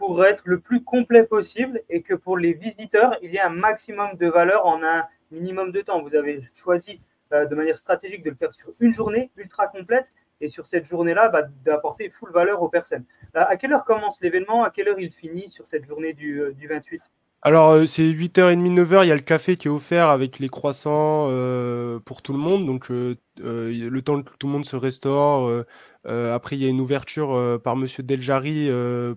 [0.00, 3.50] pour être le plus complet possible et que pour les visiteurs, il y a un
[3.50, 6.00] maximum de valeur en un minimum de temps.
[6.00, 7.02] Vous avez choisi
[7.34, 10.86] euh, de manière stratégique de le faire sur une journée ultra complète et sur cette
[10.86, 13.04] journée-là, bah, d'apporter full valeur aux personnes.
[13.34, 14.64] à quelle heure commence l'événement?
[14.64, 17.02] À quelle heure il finit sur cette journée du, euh, du 28
[17.42, 20.50] alors, euh, c'est 8h30, 9h, il y a le café qui est offert avec les
[20.50, 22.66] croissants euh, pour tout le monde.
[22.66, 25.64] Donc, euh, le temps que tout le monde se restaure.
[26.04, 28.68] après, il y a une ouverture par Monsieur Deljari,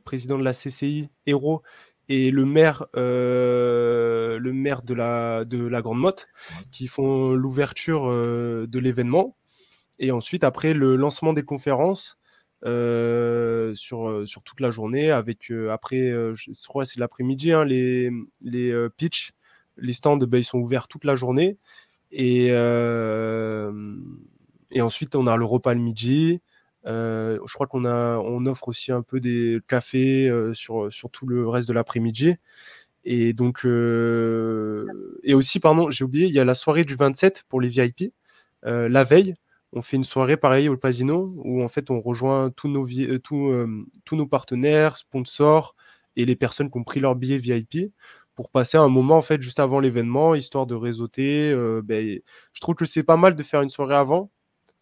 [0.06, 1.64] président de la CCI, Héros,
[2.08, 6.28] et le maire, le maire de la, de la Grande Motte,
[6.72, 9.36] qui font l'ouverture de l'événement.
[10.00, 12.18] Et ensuite, après, le lancement des conférences.
[12.66, 15.12] Euh, sur, euh, sur toute la journée.
[15.12, 18.10] Avec euh, après, je crois c'est l'après-midi, hein, les,
[18.42, 19.34] les pitch,
[19.78, 21.58] les stands, ben, ils sont ouverts toute la journée.
[22.12, 22.52] Et, et
[24.82, 26.42] ensuite, on a le repas le midi.
[26.86, 31.48] je crois qu'on a, on offre aussi un peu des cafés sur, sur tout le
[31.50, 32.36] reste de l'après-midi.
[33.06, 37.60] Et donc, et aussi, pardon, j'ai oublié, il y a la soirée du 27 pour
[37.62, 38.14] les VIP,
[38.64, 39.36] la veille
[39.74, 43.20] on fait une soirée pareille au Pasino où en fait on rejoint tous nos, euh,
[43.32, 45.76] euh, tous nos partenaires, sponsors
[46.16, 47.92] et les personnes qui ont pris leur billet VIP
[48.36, 51.52] pour passer un moment en fait juste avant l'événement, histoire de réseauter.
[51.52, 52.20] Euh, ben,
[52.54, 54.32] je trouve que c'est pas mal de faire une soirée avant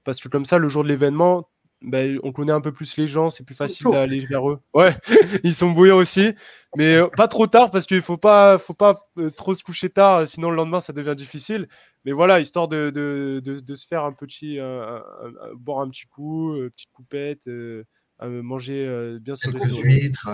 [0.04, 1.50] parce que comme ça le jour de l'événement,
[1.82, 4.60] ben, on connaît un peu plus les gens, c'est plus facile d'aller vers eux.
[4.74, 4.96] Ouais,
[5.44, 6.34] ils sont bouillants aussi,
[6.76, 10.52] mais pas trop tard parce qu'il faut pas, faut pas trop se coucher tard, sinon
[10.52, 11.68] le lendemain ça devient difficile.
[12.06, 14.60] Mais voilà, histoire de, de, de, se faire un petit,
[15.56, 17.84] boire un petit coup, euh, petite coupette, euh,
[18.20, 20.30] manger euh, bien sûr des huîtres.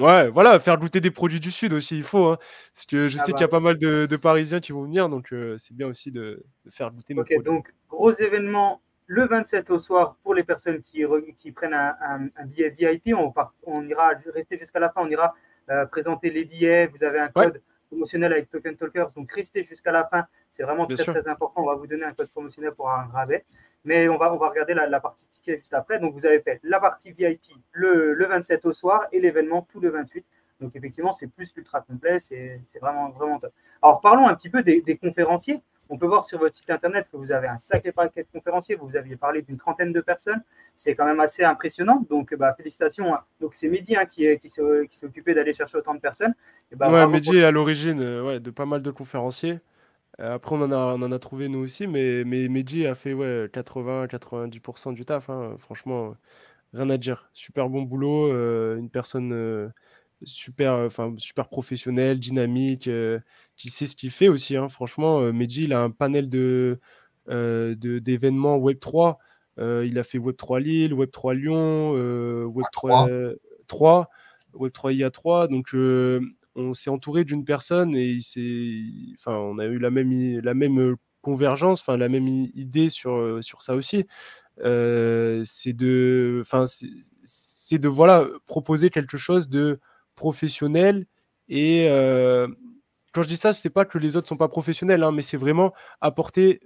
[0.00, 2.26] Ouais, voilà, faire goûter des produits du Sud aussi, il faut.
[2.26, 2.38] Hein,
[2.72, 3.58] parce que je ah sais qu'il y a bah.
[3.58, 7.14] pas mal de, de, Parisiens qui vont venir, donc c'est bien aussi de, faire goûter
[7.14, 11.04] nos Ok, donc gros événement le 27 au soir pour les personnes qui,
[11.36, 13.14] qui prennent un, un, billet VIP.
[13.16, 13.32] On,
[13.64, 15.34] on ira rester jusqu'à la fin, on ira
[15.90, 16.86] présenter les billets.
[16.86, 17.60] Vous avez un code
[17.94, 19.12] promotionnel avec Token Talkers.
[19.12, 20.26] Donc, restez jusqu'à la fin.
[20.50, 21.62] C'est vraiment très, très important.
[21.62, 23.44] On va vous donner un code promotionnel pour un rabais.
[23.84, 25.98] Mais on va, on va regarder la, partie ticket juste après.
[25.98, 27.40] Donc, vous avez fait la partie VIP
[27.72, 30.24] le, le 27 au soir et l'événement tout le 28.
[30.60, 32.18] Donc, effectivement, c'est plus qu'ultra complet.
[32.18, 33.52] C'est vraiment, vraiment top.
[33.82, 35.62] Alors, parlons un petit peu des, des conférenciers.
[35.90, 38.76] On peut voir sur votre site internet que vous avez un sacré paquet de conférenciers.
[38.76, 40.42] Vous aviez parlé d'une trentaine de personnes.
[40.74, 42.04] C'est quand même assez impressionnant.
[42.08, 43.14] Donc, bah, félicitations.
[43.40, 44.62] Donc, c'est Mehdi hein, qui, qui s'est
[45.02, 46.34] occupé d'aller chercher autant de personnes.
[46.72, 49.60] Et bah, ouais, Mehdi est à l'origine euh, de pas mal de conférenciers.
[50.20, 52.94] Euh, après, on en, a, on en a trouvé nous aussi, mais, mais Mehdi a
[52.94, 55.28] fait ouais, 80-90% du taf.
[55.28, 55.56] Hein.
[55.58, 56.14] Franchement,
[56.72, 57.28] rien à dire.
[57.32, 58.32] Super bon boulot.
[58.32, 59.72] Euh, une personne
[60.26, 62.88] super, enfin super professionnel, dynamique,
[63.56, 64.56] qui sait ce qu'il fait aussi.
[64.56, 64.68] Hein.
[64.68, 66.78] Franchement, Medji, il a un panel de
[67.26, 69.18] d'événements Web 3.
[69.58, 71.92] il a fait Web 3 Lille, Web 3 Lyon,
[72.44, 73.08] Web 3,
[73.66, 74.08] 3,
[74.54, 75.48] Web 3 IA3.
[75.48, 75.74] Donc
[76.56, 80.96] on s'est entouré d'une personne et il enfin, on a eu la même, la même
[81.22, 84.06] convergence, enfin la même idée sur, sur ça aussi.
[84.58, 86.66] c'est de, enfin,
[87.24, 89.80] c'est de voilà proposer quelque chose de
[90.14, 91.06] professionnel
[91.48, 91.88] et
[93.14, 95.36] quand je dis ça, c'est pas que les autres sont pas professionnels, hein, mais c'est
[95.36, 96.60] vraiment apporter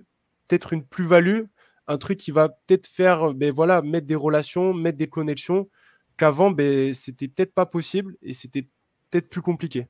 [0.48, 1.42] peut-être une plus-value,
[1.86, 5.68] un truc qui va peut-être faire, ben voilà, mettre des relations, mettre des connexions
[6.16, 8.66] qu'avant, ben c'était peut-être pas possible et c'était
[9.10, 9.88] peut-être plus compliqué.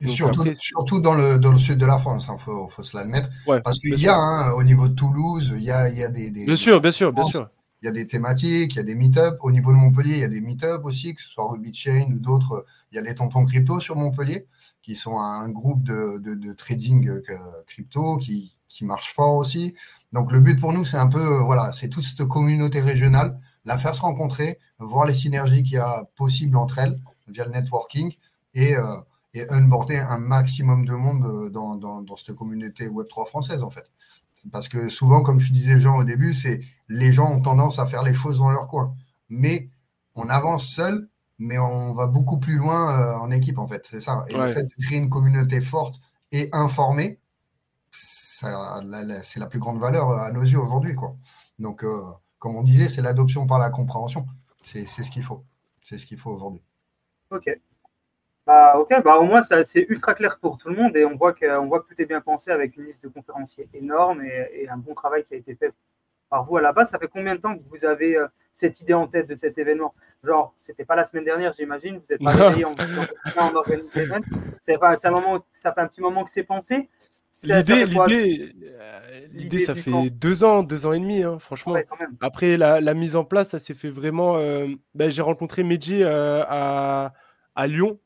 [0.00, 2.82] Et surtout, surtout dans, le, dans le sud de la France, il hein, faut, faut,
[2.82, 3.30] se l'admettre.
[3.64, 6.30] parce qu'il y a, hein, au niveau de Toulouse, il y a, y a des,
[6.30, 7.48] des, Bien sûr, bien sûr, bien sûr.
[7.82, 9.38] Il y a des thématiques, il y a des meet-up.
[9.42, 12.10] Au niveau de Montpellier, il y a des meet-up aussi, que ce soit Ruby Chain
[12.14, 12.64] ou d'autres.
[12.90, 14.46] Il y a les tontons crypto sur Montpellier,
[14.82, 17.22] qui sont un groupe de, trading euh,
[17.66, 19.74] crypto qui, qui marche fort aussi.
[20.12, 23.38] Donc le but pour nous, c'est un peu, euh, voilà, c'est toute cette communauté régionale,
[23.64, 26.96] la faire se rencontrer, voir les synergies qu'il y a possibles entre elles
[27.28, 28.14] via le networking
[28.54, 28.96] et, euh,
[29.34, 33.86] et unboarder un maximum de monde euh, dans, dans cette communauté Web3 française, en fait.
[34.52, 37.86] Parce que souvent, comme je disais Jean au début, c'est les gens ont tendance à
[37.86, 38.94] faire les choses dans leur coin.
[39.28, 39.70] Mais
[40.14, 43.86] on avance seul, mais on va beaucoup plus loin en équipe, en fait.
[43.90, 44.24] C'est ça.
[44.28, 46.00] Et le fait de créer une communauté forte
[46.32, 47.18] et informée,
[47.90, 50.94] c'est la plus grande valeur à nos yeux aujourd'hui.
[50.94, 51.16] Quoi.
[51.58, 52.02] Donc, euh,
[52.38, 54.26] comme on disait, c'est l'adoption par la compréhension.
[54.62, 55.44] C'est ce qu'il faut.
[55.80, 56.62] C'est ce qu'il faut aujourd'hui.
[57.30, 57.48] Ok.
[58.46, 61.32] Bah, ok, bah, au moins c'est ultra clair pour tout le monde et on voit,
[61.32, 64.76] que, voit que tout est bien pensé avec une liste de conférenciers énorme et, un
[64.76, 65.72] bon travail qui a été fait
[66.30, 66.90] par vous à la base.
[66.90, 69.58] Ça fait combien de temps que vous avez euh, cette idée en tête de cet
[69.58, 69.94] événement?
[70.22, 74.20] Genre, c'était pas la semaine dernière, j'imagine, vous n'êtes pas réveillé en, en, en organisant
[74.60, 76.88] C'est ça fait un petit moment que c'est pensé?
[77.42, 79.00] L'idée, l'idée, euh,
[79.32, 81.76] l'idée, ça fait deux ans, deux ans et demi, hein, franchement.
[82.20, 84.38] Après la, la, mise en place, ça s'est fait vraiment.
[84.38, 87.12] Euh, ben, j'ai rencontré Medji euh, à,
[87.54, 87.98] à, Lyon.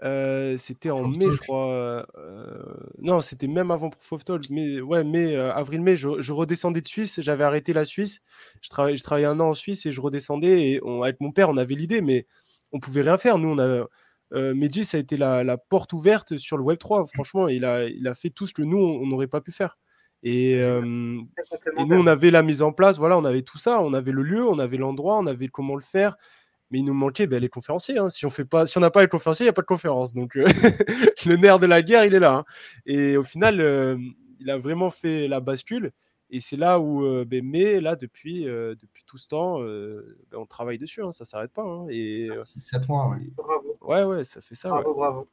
[0.00, 2.06] C'était en mai, je crois.
[2.98, 4.22] non, c'était même avant Proof.
[4.50, 7.20] Mais ouais, mai, avril, mai, je, je, redescendais de Suisse.
[7.20, 8.20] J'avais arrêté la Suisse.
[8.62, 10.70] Je, travaillais, je travaillais un an en Suisse et je redescendais.
[10.70, 12.26] Et on, avec mon père, on avait l'idée, mais
[12.72, 13.38] on pouvait rien faire.
[13.38, 13.86] Nous, on a
[14.34, 17.06] euh, Medji, ça a été la, porte ouverte sur le Web3.
[17.12, 19.78] Franchement, il a, il a fait tout ce que nous, on n'aurait pas pu faire.
[20.22, 21.26] Et, euh, nous,
[21.76, 24.46] on avait la mise en place, voilà, on avait tout ça, on avait le lieu,
[24.46, 26.16] on avait l'endroit, on avait comment le faire.
[26.70, 27.98] Mais il nous manquait ben, les conférenciers.
[27.98, 28.10] Hein.
[28.10, 29.66] Si on fait pas, si on n'a pas les conférenciers, il n'y a pas de
[29.66, 30.14] conférence.
[30.14, 30.44] Donc euh,
[31.26, 32.32] le nerf de la guerre, il est là.
[32.32, 32.44] Hein.
[32.86, 33.98] Et au final,
[34.40, 35.92] il a vraiment fait la bascule.
[36.30, 40.18] Et c'est là où, euh, ben, mais là, depuis, euh, depuis tout ce temps, euh,
[40.30, 41.62] ben, on travaille dessus, hein, ça ne s'arrête pas.
[41.62, 43.18] Hein, et, 7 mois, ouais.
[43.34, 43.78] Bravo.
[43.80, 44.68] Ouais, ouais, ça fait ça.
[44.68, 45.28] Bravo, bravo.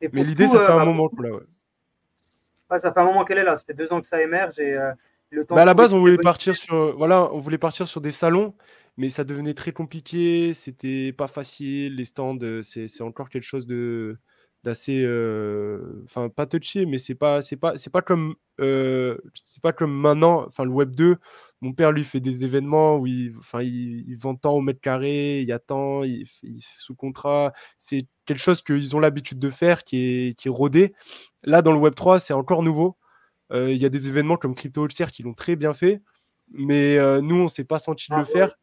[0.00, 2.78] mais l'idée, ça fait un moment que là, ouais.
[2.78, 4.76] ça fait un moment qu'elle est là, ça fait deux ans que ça émerge et
[5.30, 5.54] le temps.
[5.54, 8.54] Bah, à la base, on voulait partir sur, voilà, on voulait partir sur des salons,
[8.98, 14.18] mais ça devenait très compliqué, c'était pas facile, les stands, c'est encore quelque chose de
[14.64, 19.62] d'assez euh, enfin pas touché mais c'est pas c'est pas c'est pas comme euh, c'est
[19.62, 21.16] pas comme maintenant enfin le web 2
[21.60, 25.40] mon père lui fait des événements où il enfin il, vend tant au mètre carré
[25.42, 26.26] il y a tant il,
[26.60, 29.96] sous contrat c'est quelque chose qu'ils ont l'habitude de faire qui
[30.28, 30.92] est qui est rodé.
[31.44, 32.96] Là dans le web 3 c'est encore nouveau.
[33.52, 36.02] Euh, il y a des événements comme Crypto Holster qui l'ont très bien fait
[36.50, 38.54] mais nous on s'est pas senti de le ah faire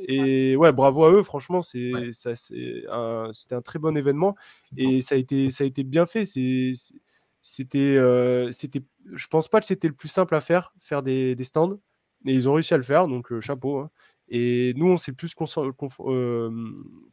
[0.00, 4.36] et ouais, bravo à eux, franchement, c'est ça, c'est un, c'était un très bon événement
[4.76, 6.24] et ça a été, ça a été bien fait.
[6.24, 6.72] C'est,
[7.42, 8.82] c'était, euh, c'était,
[9.12, 11.78] je pense pas que c'était le plus simple à faire, faire des, des stands,
[12.24, 13.78] mais ils ont réussi à le faire, donc euh, chapeau.
[13.78, 13.90] Hein.
[14.28, 15.34] Et nous, on s'est plus
[16.00, 16.50] euh,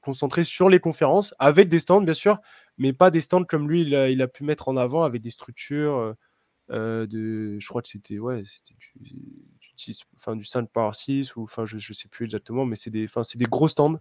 [0.01, 2.39] concentré sur les conférences, avec des stands, bien sûr,
[2.77, 5.21] mais pas des stands comme lui, il a, il a pu mettre en avant avec
[5.21, 6.13] des structures.
[6.71, 11.43] Euh, de, je crois que c'était ouais, c'était du, enfin, du 5 par 6 ou
[11.43, 13.99] enfin je, je sais plus exactement, mais c'est des, enfin, c'est des gros stands.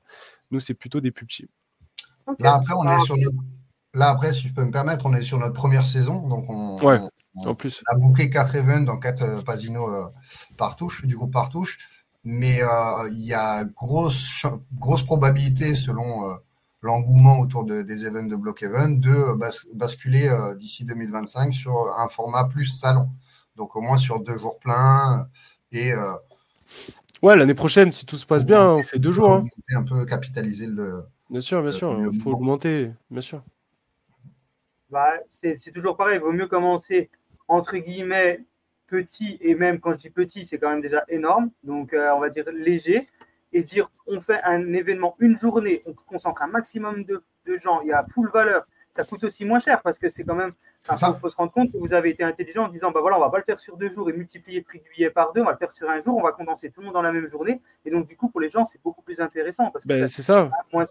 [0.51, 1.49] Nous, c'est plutôt des plus petits.
[2.39, 3.17] Là après, on est sur
[3.93, 6.83] Là après, si je peux me permettre, on est sur notre première saison, donc on,
[6.83, 6.99] ouais,
[7.45, 7.83] en plus.
[7.87, 10.09] a booké 4 events dans 4 euh, casinos euh,
[10.57, 11.79] par touche, du groupe par touche,
[12.25, 12.61] mais
[13.13, 16.39] il y a grosse grosse probabilité selon
[16.85, 19.35] l'engouement autour des événements de Block Event de
[19.73, 23.09] basculer euh, d'ici 2025 sur un format plus salon.
[23.57, 25.27] Donc au moins sur deux jours pleins
[25.73, 26.13] et euh,
[27.23, 29.33] ouais l'année prochaine si tout se passe bien on fait deux jours.
[29.33, 29.47] Hein.
[29.75, 31.05] Un peu capitaliser le.
[31.31, 33.43] Bien sûr bien sûr il faut augmenter bien sûr.
[34.91, 37.11] Bah, c'est toujours pareil il vaut mieux commencer
[37.49, 38.45] entre guillemets
[38.89, 42.21] petit et même quand je dis petit c'est quand même déjà énorme donc euh, on
[42.21, 43.09] va dire léger
[43.55, 47.23] et dire on fait un événement une journée, on concentre un maximum de
[47.57, 50.37] gens, il y a full valeur, ça coûte aussi moins cher parce que c'est quand
[50.37, 50.53] même.
[50.89, 53.21] Il faut, se rendre compte que vous avez été intelligent en disant bah voilà, on
[53.21, 55.41] va pas le faire sur deux jours et multiplier le prix du billet par deux,
[55.41, 57.11] on va le faire sur un jour, on va condenser tout le monde dans la
[57.11, 57.61] même journée.
[57.85, 60.23] Et donc, du coup, pour les gens, c'est beaucoup plus intéressant parce que ben, c'est
[60.23, 60.51] ça.
[60.73, 60.85] Moins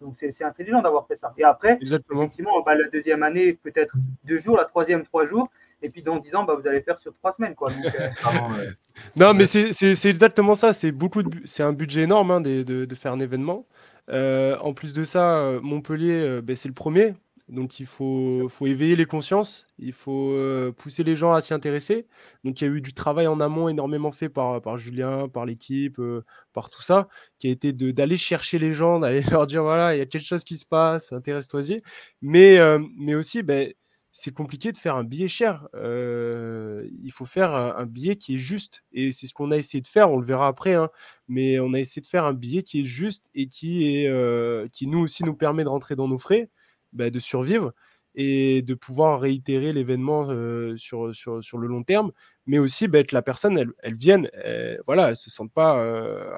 [0.00, 1.32] donc, c'est intelligent d'avoir fait ça.
[1.38, 5.48] Et après, effectivement, bah, la deuxième année, peut-être deux jours, la troisième, trois jours.
[5.82, 7.54] Et puis dans dix ans, bah, vous allez faire sur trois semaines.
[7.54, 7.70] Quoi.
[7.70, 8.10] Euh,
[9.16, 10.72] non, mais c'est exactement ça.
[10.72, 13.66] C'est beaucoup c'est un budget énorme hein, de, de, faire un événement.
[14.08, 17.14] Euh, en plus de ça, euh, Montpellier, ben, c'est le premier.
[17.48, 22.08] Donc il faut, éveiller les consciences, il faut euh, pousser les gens à s'y intéresser.
[22.42, 25.46] Donc il y a eu du travail en amont énormément fait par, par Julien, par
[25.46, 29.62] l'équipe, euh, par tout ça, qui a été d'aller chercher les gens, d'aller leur dire
[29.62, 31.82] voilà, il y a quelque chose qui se passe, intéresse-toi-y.
[32.20, 33.72] Mais, euh, mais aussi, ben,
[34.10, 35.68] c'est compliqué de faire un billet cher.
[35.74, 38.82] il faut faire un, billet qui est juste.
[38.92, 40.74] Et c'est ce qu'on a essayé de faire, on le verra après.
[40.74, 40.88] Hein,
[41.28, 44.86] mais on a essayé de faire un billet qui est juste et qui, est, qui
[44.86, 46.50] nous aussi nous permet de rentrer dans nos frais
[46.96, 47.72] bah, de survivre
[48.16, 52.12] et de pouvoir réitérer l'événement euh, sur, sur, sur, le long terme,
[52.46, 55.78] mais aussi bah, que la personne, elle, elle vienne, elle, voilà, elle se sente pas,
[55.78, 56.30] euh,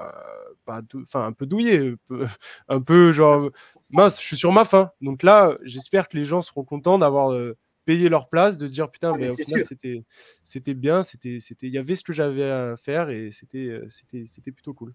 [0.65, 1.95] pas enfin, un peu douillée,
[2.69, 3.49] un peu, genre,
[3.91, 4.91] mince, je suis sur ma faim.
[5.01, 8.73] Donc là, j'espère que les gens seront contents d'avoir euh, payé leur place, de se
[8.73, 10.05] dire putain, ah, mais au final, c'était,
[10.43, 14.25] c'était bien, c'était, c'était, il y avait ce que j'avais à faire et c'était, c'était,
[14.27, 14.95] c'était plutôt cool.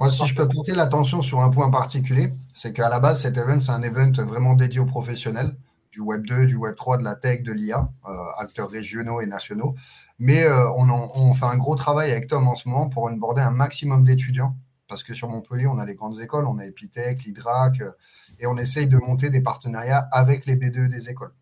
[0.00, 3.36] Moi, si je peux porter l'attention sur un point particulier, c'est qu'à la base, cet
[3.36, 5.54] event, c'est un event vraiment dédié aux professionnels
[5.92, 9.26] du Web 2, du Web 3, de la tech, de l'IA, euh, acteurs régionaux et
[9.26, 9.74] nationaux.
[10.18, 13.50] Mais euh, on, fait un gros travail avec Tom en ce moment pour onboarder un
[13.50, 14.56] maximum d'étudiants.
[14.88, 17.90] Parce que sur Montpellier, on a les grandes écoles, on a Epitech, l'IDRAC, euh,
[18.38, 21.34] et on essaye de monter des partenariats avec les B2 des écoles.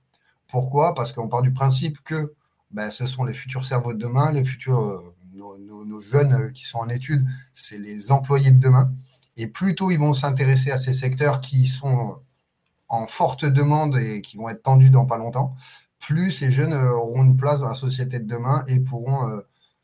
[0.48, 0.94] Pourquoi?
[0.94, 2.34] Parce qu'on part du principe que
[2.72, 6.78] ben, ce sont les futurs cerveaux de demain, les futurs nos, jeunes euh, qui sont
[6.78, 8.92] en études, c'est les employés de demain.
[9.36, 12.16] Et plus tôt ils vont s'intéresser à ces secteurs qui sont
[12.88, 15.54] en forte demande et qui vont être tendus dans pas longtemps,
[16.00, 19.40] plus ces jeunes euh, auront une place dans la société de demain et pourront euh,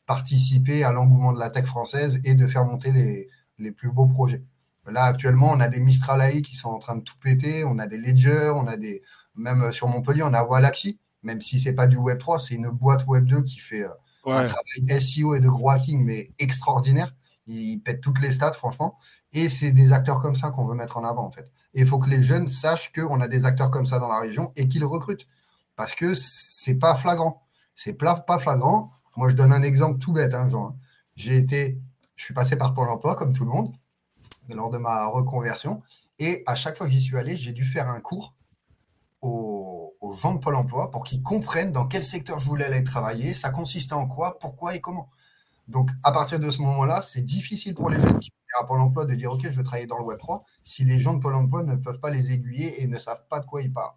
[0.06, 4.06] participer à l'engouement de la tech française et de faire monter les, les plus beaux
[4.06, 4.42] projets.
[4.86, 7.78] Là, actuellement, on a des Mistral AI qui sont en train de tout péter, on
[7.78, 9.02] a des Ledger, on a des,
[9.34, 13.06] même sur Montpellier, on a Walaxy, même si c'est pas du Web3, c'est une boîte
[13.06, 13.86] Web2 qui fait
[14.32, 17.14] un travail SEO et de gros hacking, mais extraordinaire.
[17.46, 18.98] Ils pètent toutes les stats, franchement.
[19.32, 21.50] Et c'est des acteurs comme ça qu'on veut mettre en avant, en fait.
[21.74, 24.18] Et il faut que les jeunes sachent qu'on a des acteurs comme ça dans la
[24.18, 25.26] région et qu'ils recrutent.
[25.76, 27.46] Parce que c'est pas flagrant.
[27.74, 28.90] C'est pas flagrant.
[29.16, 30.76] Moi, je donne un exemple tout bête, hein, Jean.
[31.16, 31.78] J'ai été,
[32.16, 33.74] je suis passé par Pôle emploi, comme tout le monde,
[34.48, 35.82] lors de ma reconversion.
[36.18, 38.34] Et à chaque fois que j'y suis allé, j'ai dû faire un cours
[39.24, 43.34] aux, gens de Pôle emploi pour qu'ils comprennent dans quel secteur je voulais aller travailler,
[43.34, 45.10] ça consistait en quoi, pourquoi et comment.
[45.66, 48.80] Donc, à partir de ce moment-là, c'est difficile pour les gens qui sont à Pôle
[48.80, 51.34] emploi de dire OK, je veux travailler dans le Web3 si les gens de Pôle
[51.34, 53.94] emploi ne peuvent pas les aiguiller et ne savent pas de quoi ils parlent.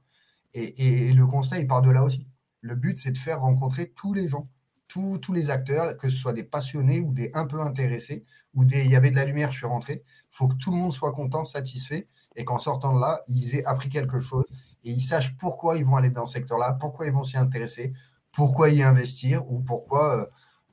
[0.54, 2.26] Et, le conseil part de là aussi.
[2.62, 4.48] Le but, c'est de faire rencontrer tous les gens,
[4.88, 8.66] tous, tous les acteurs, que ce soit des passionnés ou des un peu intéressés, ou
[8.66, 10.04] des il y avait de la lumière, je suis rentré.
[10.06, 13.56] Il faut que tout le monde soit content, satisfait, et qu'en sortant de là, ils
[13.56, 14.46] aient appris quelque chose
[14.88, 17.94] et ils sachent pourquoi ils vont aller dans ce secteur-là, pourquoi ils vont s'y intéresser,
[18.32, 20.26] pourquoi y investir ou pourquoi euh,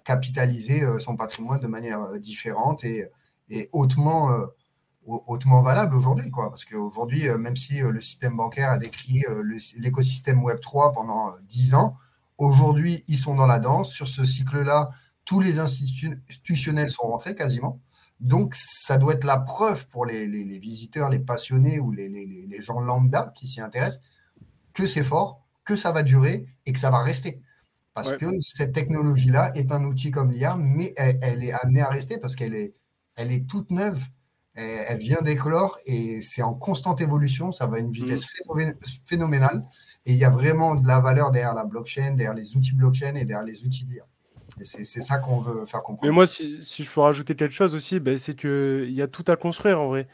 [0.04, 3.10] capitaliser euh, son patrimoine de manière euh, différente et,
[3.72, 4.30] hautement,
[5.04, 6.30] hautement valable aujourd'hui.
[6.34, 9.22] Parce qu'aujourd'hui, même si le système bancaire a décrit
[9.76, 11.94] l'écosystème Web3 pendant 10 ans,
[12.38, 13.90] aujourd'hui, ils sont dans la danse.
[13.90, 14.90] Sur ce cycle-là,
[15.26, 17.80] tous les institutionnels sont rentrés quasiment.
[18.24, 20.26] Donc, ça doit être la preuve pour les,
[20.58, 24.00] visiteurs, les passionnés ou les, gens lambda qui s'y intéressent
[24.72, 27.42] que c'est fort, que ça va durer et que ça va rester.
[27.92, 32.16] Parce que cette technologie-là est un outil comme l'IA, mais elle, est amenée à rester
[32.18, 32.74] parce qu'elle est,
[33.14, 34.02] elle est toute neuve.
[34.54, 37.52] Elle, vient d'éclore et c'est en constante évolution.
[37.52, 38.72] Ça va à une vitesse mmh.
[39.06, 39.62] phénoménale.
[40.06, 43.16] Et il y a vraiment de la valeur derrière la blockchain, derrière les outils blockchain
[43.16, 44.06] et derrière les outils d'IA
[44.62, 46.08] c'est ça qu'on veut faire comprendre.
[46.08, 49.24] Mais moi, si, je peux rajouter quelque chose aussi, ben, c'est qu'il y a tout
[49.28, 50.06] à construire en vrai.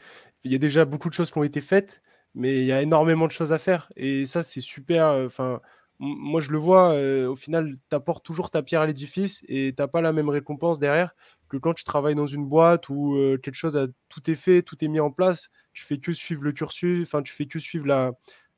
[0.43, 2.01] Il y a déjà beaucoup de choses qui ont été faites,
[2.33, 3.91] mais il y a énormément de choses à faire.
[3.95, 5.05] Et ça, c'est super.
[5.07, 5.61] Euh, enfin,
[5.99, 9.73] moi, je le vois, euh, au final, tu apportes toujours ta pierre à l'édifice et
[9.75, 11.13] tu n'as pas la même récompense derrière
[11.47, 14.61] que quand tu travailles dans une boîte où euh, quelque chose a tout est fait,
[14.61, 15.49] tout est mis en place.
[15.73, 18.13] Tu fais que suivre le cursus, enfin, tu fais que suivre la,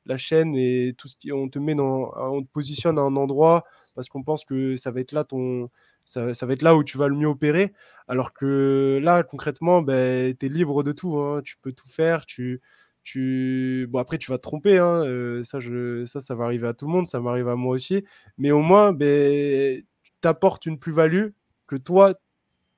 [0.06, 3.16] la chaîne et tout ce qui on te met dans on te positionne à un
[3.16, 5.70] endroit parce qu'on pense que ça va être là ton
[6.04, 7.72] ça, va être là où tu vas le mieux opérer
[8.08, 11.40] alors que là concrètement ben, tu es libre de tout hein.
[11.44, 12.60] tu peux tout faire tu
[13.02, 15.04] tu bon après tu vas te tromper hein.
[15.04, 15.60] Euh, ça
[16.06, 18.04] ça ça va arriver à tout le monde ça m'arrive à moi aussi
[18.38, 19.82] mais au moins ben
[20.20, 21.28] tu apportes une plus-value
[21.66, 22.14] que toi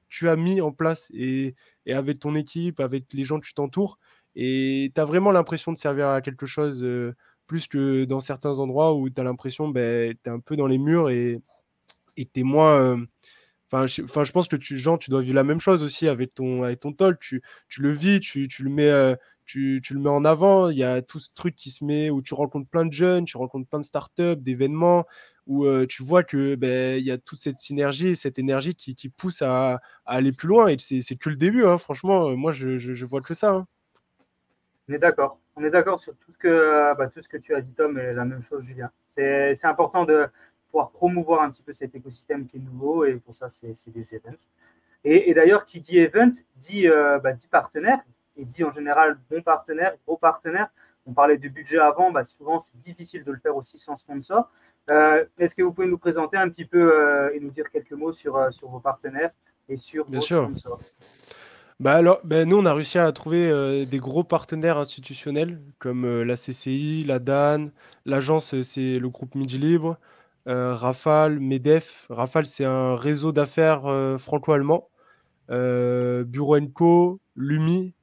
[0.08, 3.54] tu as mis en place et, et avec ton équipe avec les gens que tu
[3.54, 3.98] t'entoures
[4.37, 6.84] Et tu as vraiment l'impression de servir à quelque chose
[7.47, 10.66] plus que dans certains endroits où tu as l'impression ben, tu es un peu dans
[10.66, 11.41] les murs et
[12.16, 13.07] tu es moins.
[13.72, 16.34] Je, enfin, je pense que tu, Jean, tu dois vivre la même chose aussi avec
[16.34, 17.18] ton, avec ton talk.
[17.18, 20.70] Tu, tu le vis, tu, tu le mets, tu, tu, le mets en avant.
[20.70, 23.24] Il y a tout ce truc qui se met où tu rencontres plein de jeunes,
[23.24, 25.05] tu rencontres plein de startups, d'événements,
[25.47, 29.80] où tu vois que ben y a toute cette synergie, cette énergie qui, pousse à,
[30.05, 30.68] aller plus loin.
[30.68, 32.37] Et c'est que le début, hein, franchement.
[32.37, 33.51] Moi, je, je, je vois que ça.
[33.51, 33.66] Hein.
[34.89, 35.39] On est d'accord.
[35.57, 37.99] On est d'accord sur tout ce, que, bah, tout ce que tu as dit, Tom,
[37.99, 38.91] et la même chose, Julien.
[39.14, 40.26] C'est important de
[40.70, 44.14] pouvoir promouvoir un petit peu cet écosystème qui est nouveau, et pour ça, c'est des
[44.14, 44.47] events.
[45.05, 48.01] Et, et d'ailleurs, qui dit event dit, euh, bah, dit partenaire,
[48.37, 50.68] et dit en général bon partenaire, gros partenaire.
[51.09, 54.51] On parlait du budget avant, bah, souvent c'est difficile de le faire aussi sans sponsor.
[54.91, 57.93] Euh, Est-ce que vous pouvez nous présenter un petit peu euh, et nous dire quelques
[57.93, 59.30] mots sur, sur vos partenaires
[59.68, 60.43] et sur Bien vos sûr.
[60.45, 60.80] sponsors?
[61.78, 66.06] Bah alors, ben nous, on a réussi à trouver euh, des gros partenaires institutionnels comme
[66.06, 67.68] euh, la CCI, la DAN,
[68.06, 69.98] l'agence, euh, c'est le groupe Midi Libre,
[70.46, 72.06] Rafale, MEDEF.
[72.08, 73.82] Rafale, c'est un réseau d'affaires
[74.18, 74.88] franco-allemand.
[75.48, 77.94] Bureau Co, Lumi.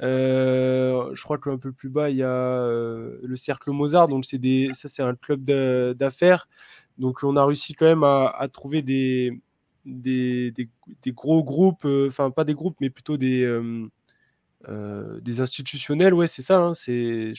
[0.00, 2.66] je crois qu'un peu plus bas, il y a
[3.22, 4.08] le Cercle Mozart.
[4.08, 6.48] Donc, c'est des, ça, c'est un club d'affaires.
[6.98, 9.40] Donc, on a réussi quand même à trouver des,
[9.88, 10.68] des,
[11.08, 13.88] gros groupes, euh, enfin pas des groupes, mais plutôt des, euh,
[14.68, 17.32] euh, institutionnels, ouais, c'est ça, hein, c'est,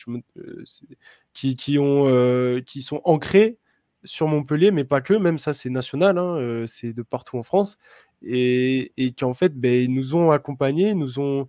[1.34, 3.58] qui, qui, ont, qui sont ancrés
[4.04, 7.78] sur Montpellier, mais pas que, même ça c'est national, hein, c'est de partout en France,
[8.22, 11.48] et, et qui en fait, ben, ils nous ont accompagnés, ils nous ont,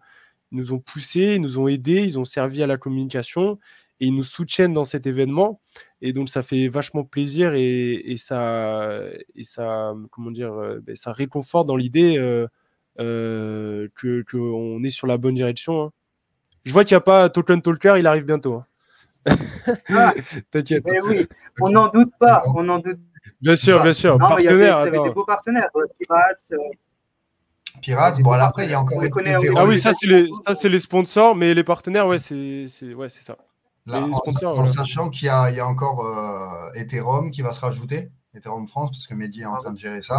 [0.53, 3.59] nous ont poussés, ils nous ont aidés, ils ont servi à la communication,
[4.01, 5.61] et ils nous soutiennent dans cet événement.
[6.01, 8.89] Et donc ça fait vachement plaisir et, et ça,
[9.37, 12.47] et ça, comment dire, euh, ben, ça réconforte dans l'idée euh,
[12.99, 15.83] euh, que qu'on est sur la bonne direction.
[15.83, 15.91] Hein.
[16.65, 18.55] Je vois qu'il n'y a pas Token Talker, il arrive bientôt.
[18.55, 18.67] Hein.
[19.91, 20.15] Ah,
[20.51, 20.85] T'inquiète.
[20.87, 21.27] Mais oui,
[21.61, 22.99] on n'en doute pas, on en doute.
[23.43, 24.19] Bien sûr, bien sûr.
[24.19, 26.53] Non, partenaire, il y avait, des beaux partenaires, Pirates.
[27.83, 29.11] Pirates, bon, après, il y a encore les
[29.57, 30.29] Ah oui, ça, c'est les,
[30.65, 33.37] les, sponsors, mais les partenaires, ouais, c'est ouais, ça
[33.89, 39.07] en, sachant qu'il y, a encore euh, Ethereum qui va se rajouter, Ethereum France, parce
[39.07, 40.19] que Mehdi est en train de gérer ça.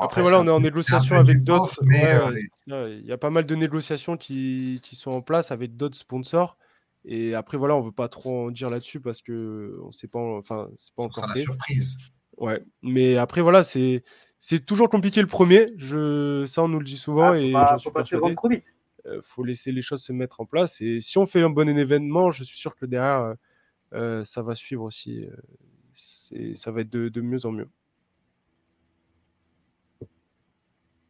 [0.00, 1.80] après, voilà, on est en négociation avec d'autres.
[2.70, 6.56] Euh, il y a pas mal de négociations qui, sont en place avec d'autres sponsors.
[7.04, 10.18] Et après, voilà, on veut pas trop en dire là-dessus parce que on sait pas,
[10.18, 11.42] enfin, c'est pas encore fait.
[11.42, 11.96] surprise.
[12.36, 14.02] Ouais, mais après, voilà, c'est
[14.38, 15.72] c'est toujours compliqué le premier.
[15.76, 18.74] Je, ça, on nous le dit souvent ah, et j'en suis pas trop vite.
[19.06, 20.80] Euh, faut laisser les choses se mettre en place.
[20.80, 23.34] Et si on fait un bon événement, je suis sûr que derrière, euh,
[23.94, 25.28] euh, ça va suivre aussi.
[25.94, 27.68] ça va être de, mieux en mieux.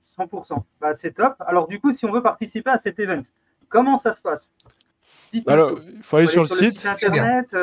[0.02, 0.62] 100%.
[0.80, 1.36] Bah, c'est top.
[1.40, 3.24] Alors, du coup, si on veut participer à cet événement,
[3.68, 4.52] comment ça se passe?
[5.46, 6.86] Alors, il faut aller sur, le site.
[6.86, 7.54] internet.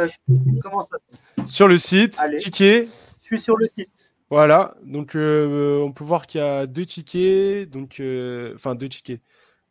[1.46, 2.88] Sur le site, ticket.
[3.22, 3.90] Je suis sur le site.
[4.30, 8.02] Voilà, donc on peut voir qu'il y a deux tickets, donc
[8.56, 9.22] enfin deux tickets.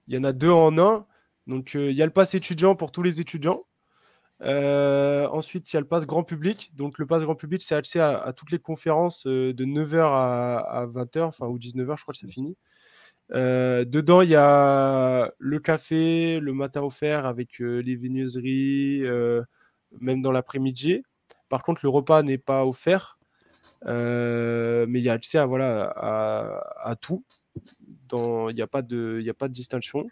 [0.08, 1.06] Il y en a deux en un.
[1.46, 3.64] Donc, euh, il y a le pass étudiant pour tous les étudiants.
[4.42, 6.72] Euh, ensuite, il y a le pass grand public.
[6.74, 10.86] Donc, le pass grand public, c'est accès à, toutes les conférences euh, de 9h à,
[10.86, 12.56] 20h, enfin, ou 19h, je crois que c'est fini.
[13.30, 19.02] dedans, il y a le café, le matin offert avec les viennoiseries,
[20.00, 21.02] même dans l'après-midi.
[21.48, 23.18] Par contre, le repas n'est pas offert,
[23.86, 27.24] mais il y a accès à, voilà, à tout
[28.12, 30.06] il n'y a, pas de, a pas de distinction.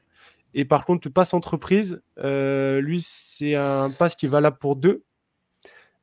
[0.55, 4.77] Et par contre, le pass entreprise, euh, lui, c'est un pass qui est valable pour
[4.77, 5.05] deux,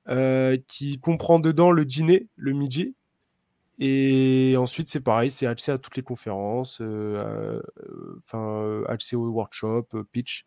[0.08, 2.96] euh, qui comprend dedans le dîner, le midi.
[3.80, 7.62] Et ensuite, c'est pareil, c'est accès à toutes les conférences, euh,
[8.16, 10.46] enfin, accès au workshop, pitch.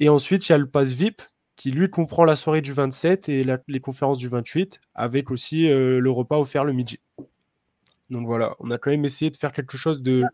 [0.00, 1.22] Et ensuite, il y a le pass VIP,
[1.56, 6.10] qui lui comprend la soirée du 27 et les conférences du 28, avec aussi le
[6.10, 7.00] repas offert le midi.
[8.10, 10.24] Donc voilà, on a quand même essayé de faire quelque chose de,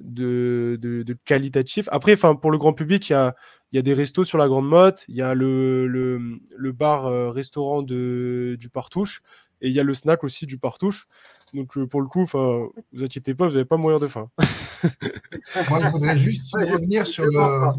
[0.00, 1.88] de, de, qualitatif.
[1.92, 3.34] Après, enfin, pour le grand public, il y a,
[3.72, 7.06] y a des restos sur la Grande Motte, il y a le, le, le bar
[7.06, 9.22] euh, restaurant de, du Partouche
[9.60, 11.08] et il y a le snack aussi du Partouche.
[11.54, 14.30] Donc euh, pour le coup, enfin, vous inquiétez pas, vous n'avez pas mourir de faim.
[15.70, 17.72] Moi, je voudrais juste revenir sur le.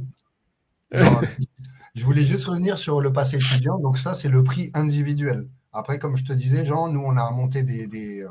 [1.95, 3.80] je voulais juste revenir sur le passé étudiant.
[3.80, 5.47] Donc ça, c'est le prix individuel.
[5.72, 8.30] Après, comme je te disais, Jean, nous, on a remonté des, des, euh,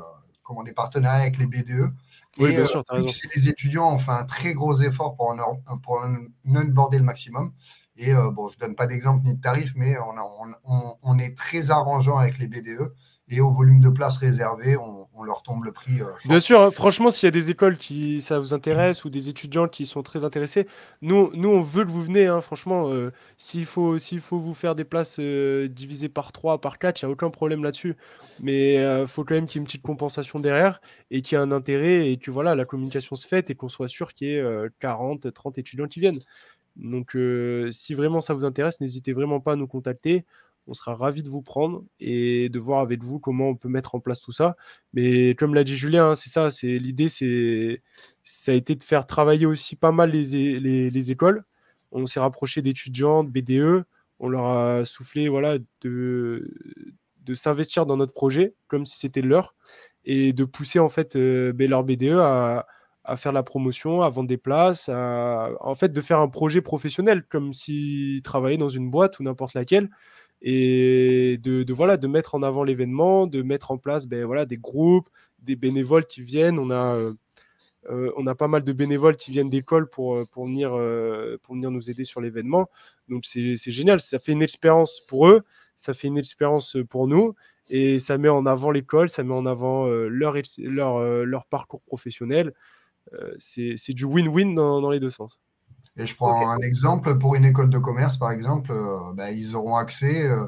[0.49, 1.93] comment, des partenariats avec les BDE.
[2.39, 6.01] Oui, sûr, euh, les étudiants ont fait un très gros effort pour en, pour
[6.45, 7.53] border le maximum.
[7.95, 11.37] Et euh, bon, je ne donne pas d'exemple ni de tarif, mais on, on, est
[11.37, 12.93] très arrangeant avec les BDE.
[13.27, 15.99] Et au volume de places réservé, on, leur tombe le prix.
[16.25, 19.29] Bien sûr, hein, franchement, s'il y a des écoles qui ça vous intéresse ou des
[19.29, 20.67] étudiants qui sont très intéressés,
[21.01, 22.27] nous, nous on veut que vous venez.
[22.27, 22.91] Hein, franchement,
[23.37, 27.09] s'il faut, s'il faut vous faire des places divisées par 3, par 4, il n'y
[27.09, 27.95] a aucun problème là-dessus.
[28.41, 31.43] Mais faut quand même qu'il y ait une petite compensation derrière et qu'il y ait
[31.43, 34.31] un intérêt et que voilà, la communication se fasse et qu'on soit sûr qu'il y
[34.35, 34.43] ait
[34.79, 36.19] 40, 30 étudiants qui viennent.
[36.75, 37.17] Donc,
[37.71, 40.25] si vraiment ça vous intéresse, n'hésitez vraiment pas à nous contacter.
[40.69, 43.95] On sera ravis de vous prendre et de voir avec vous comment on peut mettre
[43.95, 44.55] en place tout ça.
[44.93, 47.81] Mais comme l'a dit Julien, hein, c'est ça, c'est l'idée, c'est
[48.23, 51.43] ça a été de faire travailler aussi pas mal les, les, écoles.
[51.91, 53.83] On s'est rapproché d'étudiants, de BDE.
[54.19, 56.53] On leur a soufflé voilà, de,
[57.25, 59.55] de s'investir dans notre projet comme si c'était leur
[60.05, 62.67] et de pousser en fait euh, ben, leur BDE à,
[63.03, 67.23] à faire la promotion, à vendre des places, en fait de faire un projet professionnel
[67.27, 69.89] comme s'ils travaillaient dans une boîte ou n'importe laquelle
[70.41, 74.57] et de, voilà de mettre en avant l'événement, de mettre en place ben, voilà des
[74.57, 75.09] groupes,
[75.39, 76.59] des bénévoles qui viennent.
[76.59, 77.13] On a euh,
[77.89, 80.69] euh, on a pas mal de bénévoles qui viennent d'école pour, euh, pour, venir,
[81.41, 82.69] pour venir nous aider sur l'événement.
[83.07, 85.43] Donc c'est génial, ça fait une expérience pour eux,
[85.75, 87.35] ça fait une expérience pour nous
[87.69, 92.53] et ça met en avant l'école, ça met en avant leur, leur, leur parcours professionnel.
[93.39, 95.39] c'est du win-win dans, dans les deux sens.
[95.99, 99.53] Et je prends un exemple pour une école de commerce, par exemple, euh, bah, ils
[99.53, 100.47] auront accès euh,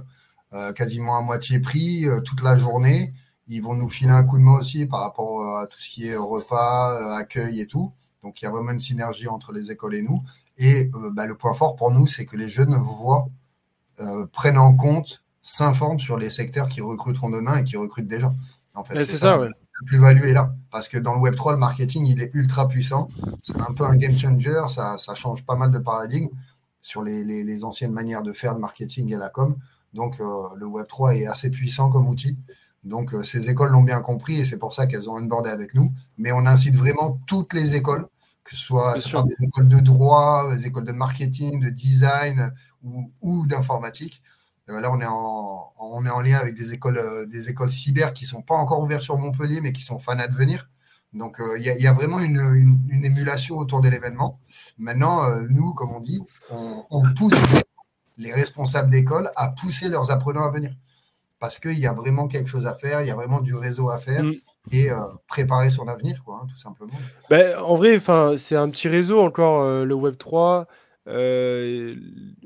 [0.53, 3.13] euh, quasiment à moitié prix toute la journée.
[3.47, 6.07] Ils vont nous filer un coup de main aussi par rapport à tout ce qui
[6.07, 7.91] est repas, accueil et tout.
[8.23, 10.23] Donc il y a vraiment une synergie entre les écoles et nous.
[10.57, 13.27] Et bah, le point fort pour nous, c'est que les jeunes voient,
[14.31, 18.31] prennent en compte, s'informent sur les secteurs qui recruteront demain et qui recrutent déjà.
[18.73, 19.49] En fait, c'est ça, ça
[19.85, 20.53] plus-value est là.
[20.71, 23.09] Parce que dans le Web3, le marketing, il est ultra puissant.
[23.41, 24.61] C'est un peu un game changer.
[24.69, 26.29] Ça, change pas mal de paradigmes
[26.79, 29.55] sur les, anciennes manières de faire le marketing et la com.
[29.93, 30.25] Donc, euh,
[30.55, 32.37] le Web3 est assez puissant comme outil.
[32.83, 35.73] Donc, euh, ces écoles l'ont bien compris et c'est pour ça qu'elles ont onboardé avec
[35.73, 35.91] nous.
[36.17, 38.07] Mais on incite vraiment toutes les écoles,
[38.43, 42.53] que ce soit, des écoles de droit, des écoles de marketing, de design
[43.21, 44.23] ou d'informatique,
[44.67, 48.13] là, on est, en, on est en lien avec des écoles, euh, des écoles cyber
[48.13, 50.69] qui ne sont pas encore ouvertes sur Montpellier, mais qui sont fans à devenir.
[51.13, 54.39] Donc, euh, il y, a vraiment une, émulation autour de l'événement.
[54.77, 57.33] Maintenant, nous, comme on dit, on, pousse
[58.17, 60.71] les responsables d'école à pousser leurs apprenants à venir.
[61.37, 63.89] Parce qu'il y a vraiment quelque chose à faire, il y a vraiment du réseau
[63.89, 64.23] à faire.
[64.23, 64.35] Mm.
[64.71, 64.89] Et
[65.27, 66.93] préparer son avenir, quoi, hein, tout simplement.
[67.29, 67.99] Ben, en vrai,
[68.37, 70.65] c'est un petit réseau encore, le Web 3.
[71.07, 71.95] Euh,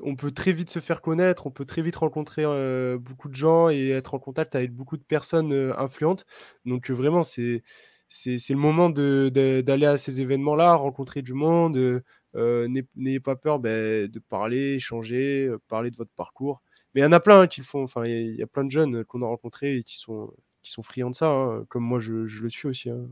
[0.02, 3.36] on peut très vite se faire connaître, on peut très vite rencontrer euh, beaucoup de
[3.36, 6.26] gens et être en contact avec beaucoup de personnes euh, influentes.
[6.66, 7.64] Donc vraiment, c'est
[8.08, 12.02] c'est le moment d'aller à ces événements-là, rencontrer du monde.
[12.34, 16.62] N'ayez pas peur ben, de parler, échanger, parler de votre parcours.
[16.94, 17.84] Mais il y en a plein hein, qui le font.
[17.84, 20.32] Enfin, il y, a plein de jeunes qu'on a rencontrés et qui sont,
[20.62, 22.90] qui sont friands de ça, hein, comme moi je, le suis aussi.
[22.90, 23.10] Hein.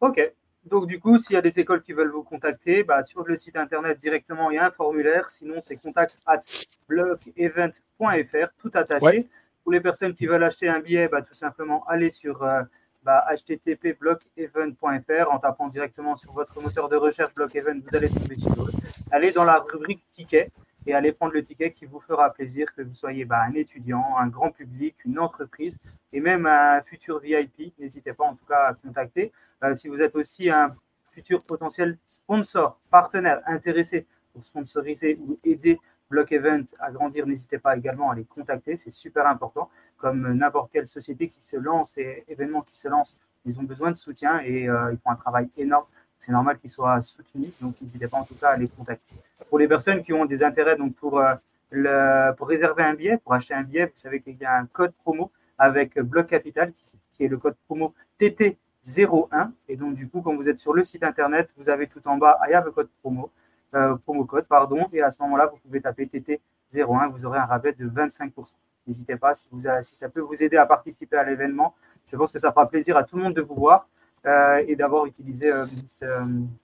[0.00, 0.20] Ok,
[0.66, 3.34] donc, du coup, s'il y a des écoles qui veulent vous contacter, bah, sur le
[3.36, 5.30] site internet directement, il y a un formulaire.
[5.30, 6.40] Sinon, c'est contact at
[6.88, 9.28] blockevent.fr, tout attaché.
[9.62, 12.62] Pour les personnes qui veulent acheter un billet, bah, tout simplement, allez sur euh,
[13.02, 18.36] bah, http blockevent.fr en tapant directement sur votre moteur de recherche Blockevent, vous allez tomber
[18.36, 18.70] sur
[19.10, 20.50] Allez dans la rubrique ticket
[20.86, 24.16] et allez prendre le ticket qui vous fera plaisir, que vous soyez bah, un étudiant,
[24.18, 25.78] un grand public, une entreprise
[26.12, 27.74] et même un futur VIP.
[27.78, 29.32] N'hésitez pas en tout cas à contacter.
[29.62, 30.74] Euh, si vous êtes aussi un
[31.04, 35.78] futur potentiel sponsor, partenaire intéressé pour sponsoriser ou aider
[36.08, 38.76] Block Event à grandir, n'hésitez pas également à les contacter.
[38.76, 39.70] C'est super important.
[39.96, 43.90] Comme n'importe quelle société qui se lance et événement qui se lance, ils ont besoin
[43.90, 45.86] de soutien et euh, ils font un travail énorme
[46.20, 47.50] c'est normal qu'ils soient soutenus.
[47.60, 49.16] Donc, n'hésitez pas en tout cas à les contacter.
[49.48, 53.32] Pour les personnes qui ont des intérêts donc pour, euh, pour réserver un billet, pour
[53.32, 56.72] acheter un billet, vous savez qu'il y a un code promo avec Bloc Capital
[57.14, 59.50] qui, est le code promo TT01.
[59.68, 62.18] Et donc, du coup, quand vous êtes sur le site internet, vous avez tout en
[62.18, 63.30] bas, il y a code promo,
[63.74, 64.88] euh, promo code, pardon.
[64.92, 67.10] Et à ce moment-là, vous pouvez taper TT01.
[67.10, 68.52] Vous aurez un rabais de 25%.
[68.86, 71.74] N'hésitez pas, si, vous, si ça peut vous aider à participer à l'événement,
[72.06, 73.86] je pense que ça fera plaisir à tout le monde de vous voir.
[74.26, 75.64] Euh, et d'avoir utilisé euh,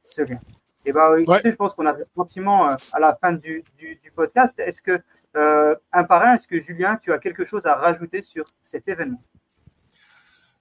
[0.05, 0.39] ce, lien.
[0.85, 4.59] Et bah, écoutez, je pense qu'on arrive gentiment euh, à la fin du, du, podcast.
[4.59, 5.01] Est-ce que,
[5.35, 9.23] un par un, est-ce que Julien, tu as quelque chose à rajouter sur cet événement?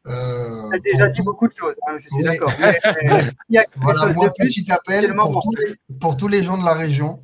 [0.07, 2.53] Euh, tu as déjà dit beaucoup de choses, hein, je suis d'accord.
[3.75, 7.21] voilà, moi, petit appel pour tous, les, pour tous, les, gens de la région,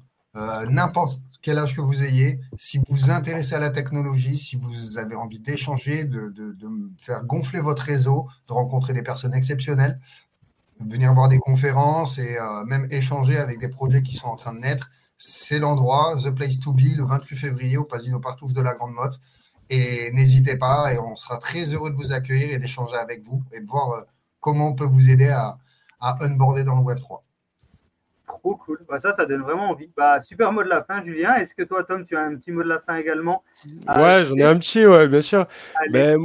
[0.69, 4.97] n'importe quel âge que vous ayez, si vous vous intéressez à la technologie, si vous
[4.97, 6.31] avez envie d'échanger, de,
[6.99, 9.99] faire gonfler votre réseau, de rencontrer des personnes exceptionnelles,
[10.79, 14.53] venir voir des conférences et euh, même échanger avec des projets qui sont en train
[14.53, 18.61] de naître, c'est l'endroit, The Place to Be, le 28 février au Pasino Partouf de
[18.61, 19.19] la Grande Motte.
[19.69, 23.43] Et n'hésitez pas, et on sera très heureux de vous accueillir et d'échanger avec vous
[23.51, 24.05] et de voir
[24.39, 25.59] comment on peut vous aider à,
[25.99, 27.23] à unboarder dans le Web 3.
[28.41, 28.79] Trop cool.
[28.89, 29.91] Bah, ça, ça donne vraiment envie.
[29.95, 31.35] Bah, super mot de la fin, Julien.
[31.35, 33.43] Est-ce que toi, Tom, tu as un petit mot de la fin également
[33.87, 35.45] Ouais, j'en ai un petit, ouais, bien sûr.
[35.91, 36.17] Ben,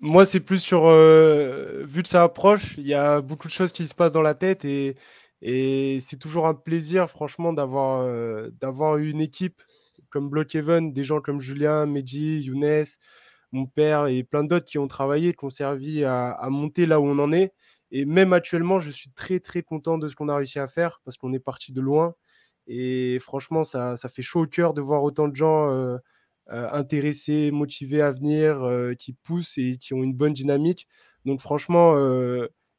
[0.00, 0.86] moi, c'est plus sur.
[0.86, 4.20] Euh, vu que ça approche, il y a beaucoup de choses qui se passent dans
[4.20, 4.96] la tête et,
[5.40, 9.62] et c'est toujours un plaisir, franchement, d'avoir euh, d'avoir une équipe
[10.10, 12.84] comme Blockhaven, des gens comme Julien, Medji, Younes,
[13.52, 17.00] mon père et plein d'autres qui ont travaillé, qui ont servi à, à monter là
[17.00, 17.54] où on en est.
[17.92, 21.00] Et même actuellement, je suis très très content de ce qu'on a réussi à faire
[21.04, 22.14] parce qu'on est parti de loin.
[22.66, 25.96] Et franchement, ça, ça, fait chaud au cœur de voir autant de gens euh,
[26.50, 30.86] euh, intéressés, motivés à venir, euh, qui poussent et qui ont une bonne dynamique.
[31.24, 31.96] Donc franchement,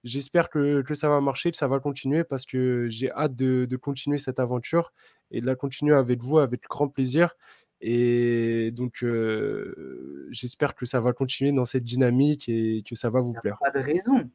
[0.04, 3.66] j'espère que, que, ça va marcher, que ça va continuer parce que j'ai hâte de,
[3.66, 4.94] de, continuer cette aventure
[5.30, 7.36] et de la continuer avec vous avec grand plaisir.
[7.82, 9.06] Et donc,
[10.32, 13.60] j'espère que ça va continuer dans cette dynamique et que ça va vous plaire.
[13.60, 14.28] Pas de raison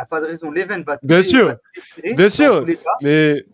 [0.00, 0.50] n'y a pas de raison.
[0.50, 1.56] L'event va Bien sûr,
[2.02, 2.66] bien sûr.
[3.02, 3.44] Mais,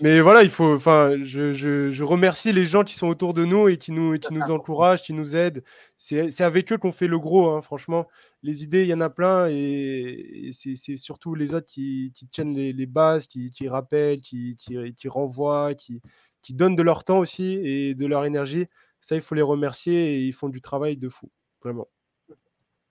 [0.00, 0.74] mais voilà, il faut.
[0.74, 4.18] Enfin, je, je, je, remercie les gens qui sont autour de nous et qui nous,
[4.18, 5.62] qui nous encouragent, qui nous aident.
[5.98, 8.06] C'est avec eux qu'on fait le gros, hein, franchement.
[8.42, 12.54] Les idées, il y en a plein et, c'est surtout les autres qui, qui tiennent
[12.54, 16.02] les, les, bases, qui, qui rappellent, qui, qui, qui renvoient, qui,
[16.42, 18.66] qui donnent de leur temps aussi et de leur énergie.
[19.00, 21.30] Ça, il faut les remercier et ils font du travail de fou,
[21.62, 21.88] vraiment.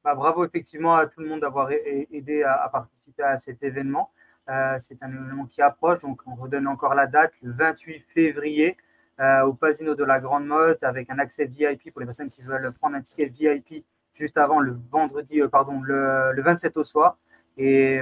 [0.03, 4.11] Bah, bravo effectivement à tout le monde d'avoir aidé à, participer à cet événement.
[4.49, 8.75] Euh, c'est un événement qui approche, donc on redonne encore la date, le 28 février
[9.21, 12.41] euh, au Pasino de la Grande Motte avec un accès VIP pour les personnes qui
[12.41, 17.17] veulent prendre un ticket VIP juste avant le vendredi, euh, pardon, le, 27 au soir.
[17.57, 18.01] Et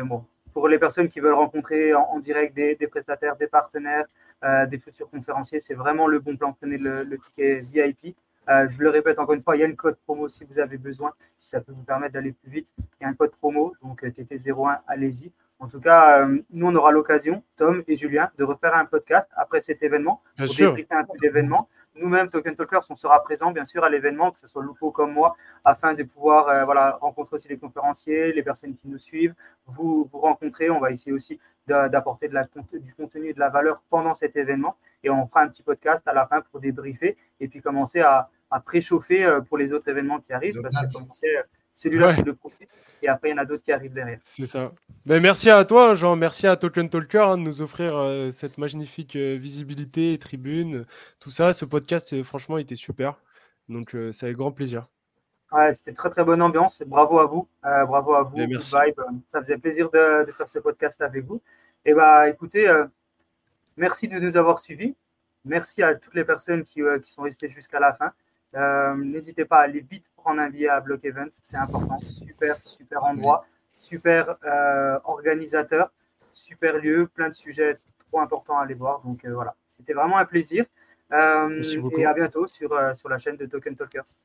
[0.54, 4.06] pour les personnes qui veulent rencontrer en, direct des, prestataires, des partenaires,
[4.70, 6.54] des futurs conférenciers, c'est vraiment le bon plan.
[6.54, 8.16] Prenez le ticket VIP.
[8.50, 10.60] Euh, je le répète encore une fois, il y a une code promo si vous
[10.60, 12.74] avez besoin, si ça peut vous permettre d'aller plus vite.
[13.00, 15.32] Il y a un code promo, donc euh, TT01, allez-y.
[15.60, 19.30] En tout cas, euh, nous, on aura l'occasion, Tom et Julien, de refaire un podcast
[19.36, 21.70] après cet événement pour débriefer un peu l'événement.
[21.94, 25.12] Nous-mêmes, Token Talkers, on sera présents, bien sûr, à l'événement, que ce soit Lupo comme
[25.12, 29.36] moi, afin de pouvoir voilà, rencontrer aussi les conférenciers, les personnes qui nous suivent,
[29.68, 30.70] vous, vous rencontrer.
[30.70, 31.38] On va essayer aussi
[31.68, 32.30] d'apporter
[32.74, 34.76] du contenu et de la valeur pendant cet événement.
[35.04, 38.30] Et on fera un petit podcast à la fin pour débriefer et puis commencer à,
[38.50, 40.62] à préchauffer euh, pour les autres événements qui arrivent.
[40.62, 41.34] Parce que, comme on sait,
[41.74, 42.68] celui-là, c'est le profit.
[43.02, 44.20] Et après, il y en a d'autres qui arrivent derrière.
[44.22, 44.74] C'est ça.
[45.06, 46.16] Mais merci à toi, Jean.
[46.16, 50.86] Merci à Token Talker hein, de nous offrir euh, cette magnifique euh, visibilité, tribune,
[51.20, 51.54] tout ça.
[51.54, 53.16] Ce podcast, franchement, était super.
[53.70, 54.88] Donc, c'est avec grand plaisir.
[55.52, 56.82] Ouais, c'était très très bonne ambiance.
[56.86, 57.48] Bravo à vous.
[57.62, 58.38] bravo à vous.
[58.38, 58.76] merci.
[59.28, 61.42] Ça faisait plaisir de, faire ce podcast avec vous.
[61.84, 62.72] Et bah écoutez,
[63.76, 64.96] merci de nous avoir suivis.
[65.44, 68.14] Merci à toutes les personnes qui, qui sont restées jusqu'à la fin.
[68.56, 72.00] Euh, n'hésitez pas à aller vite prendre un billet à Block Event, c'est important.
[72.00, 75.92] Super, super endroit, super euh, organisateur,
[76.34, 77.80] super lieu, plein de sujets
[78.10, 79.02] trop importants à aller voir.
[79.02, 80.66] Donc euh, voilà, c'était vraiment un plaisir.
[81.12, 84.18] et à bientôt sur, sur la chaîne de Token Talkers.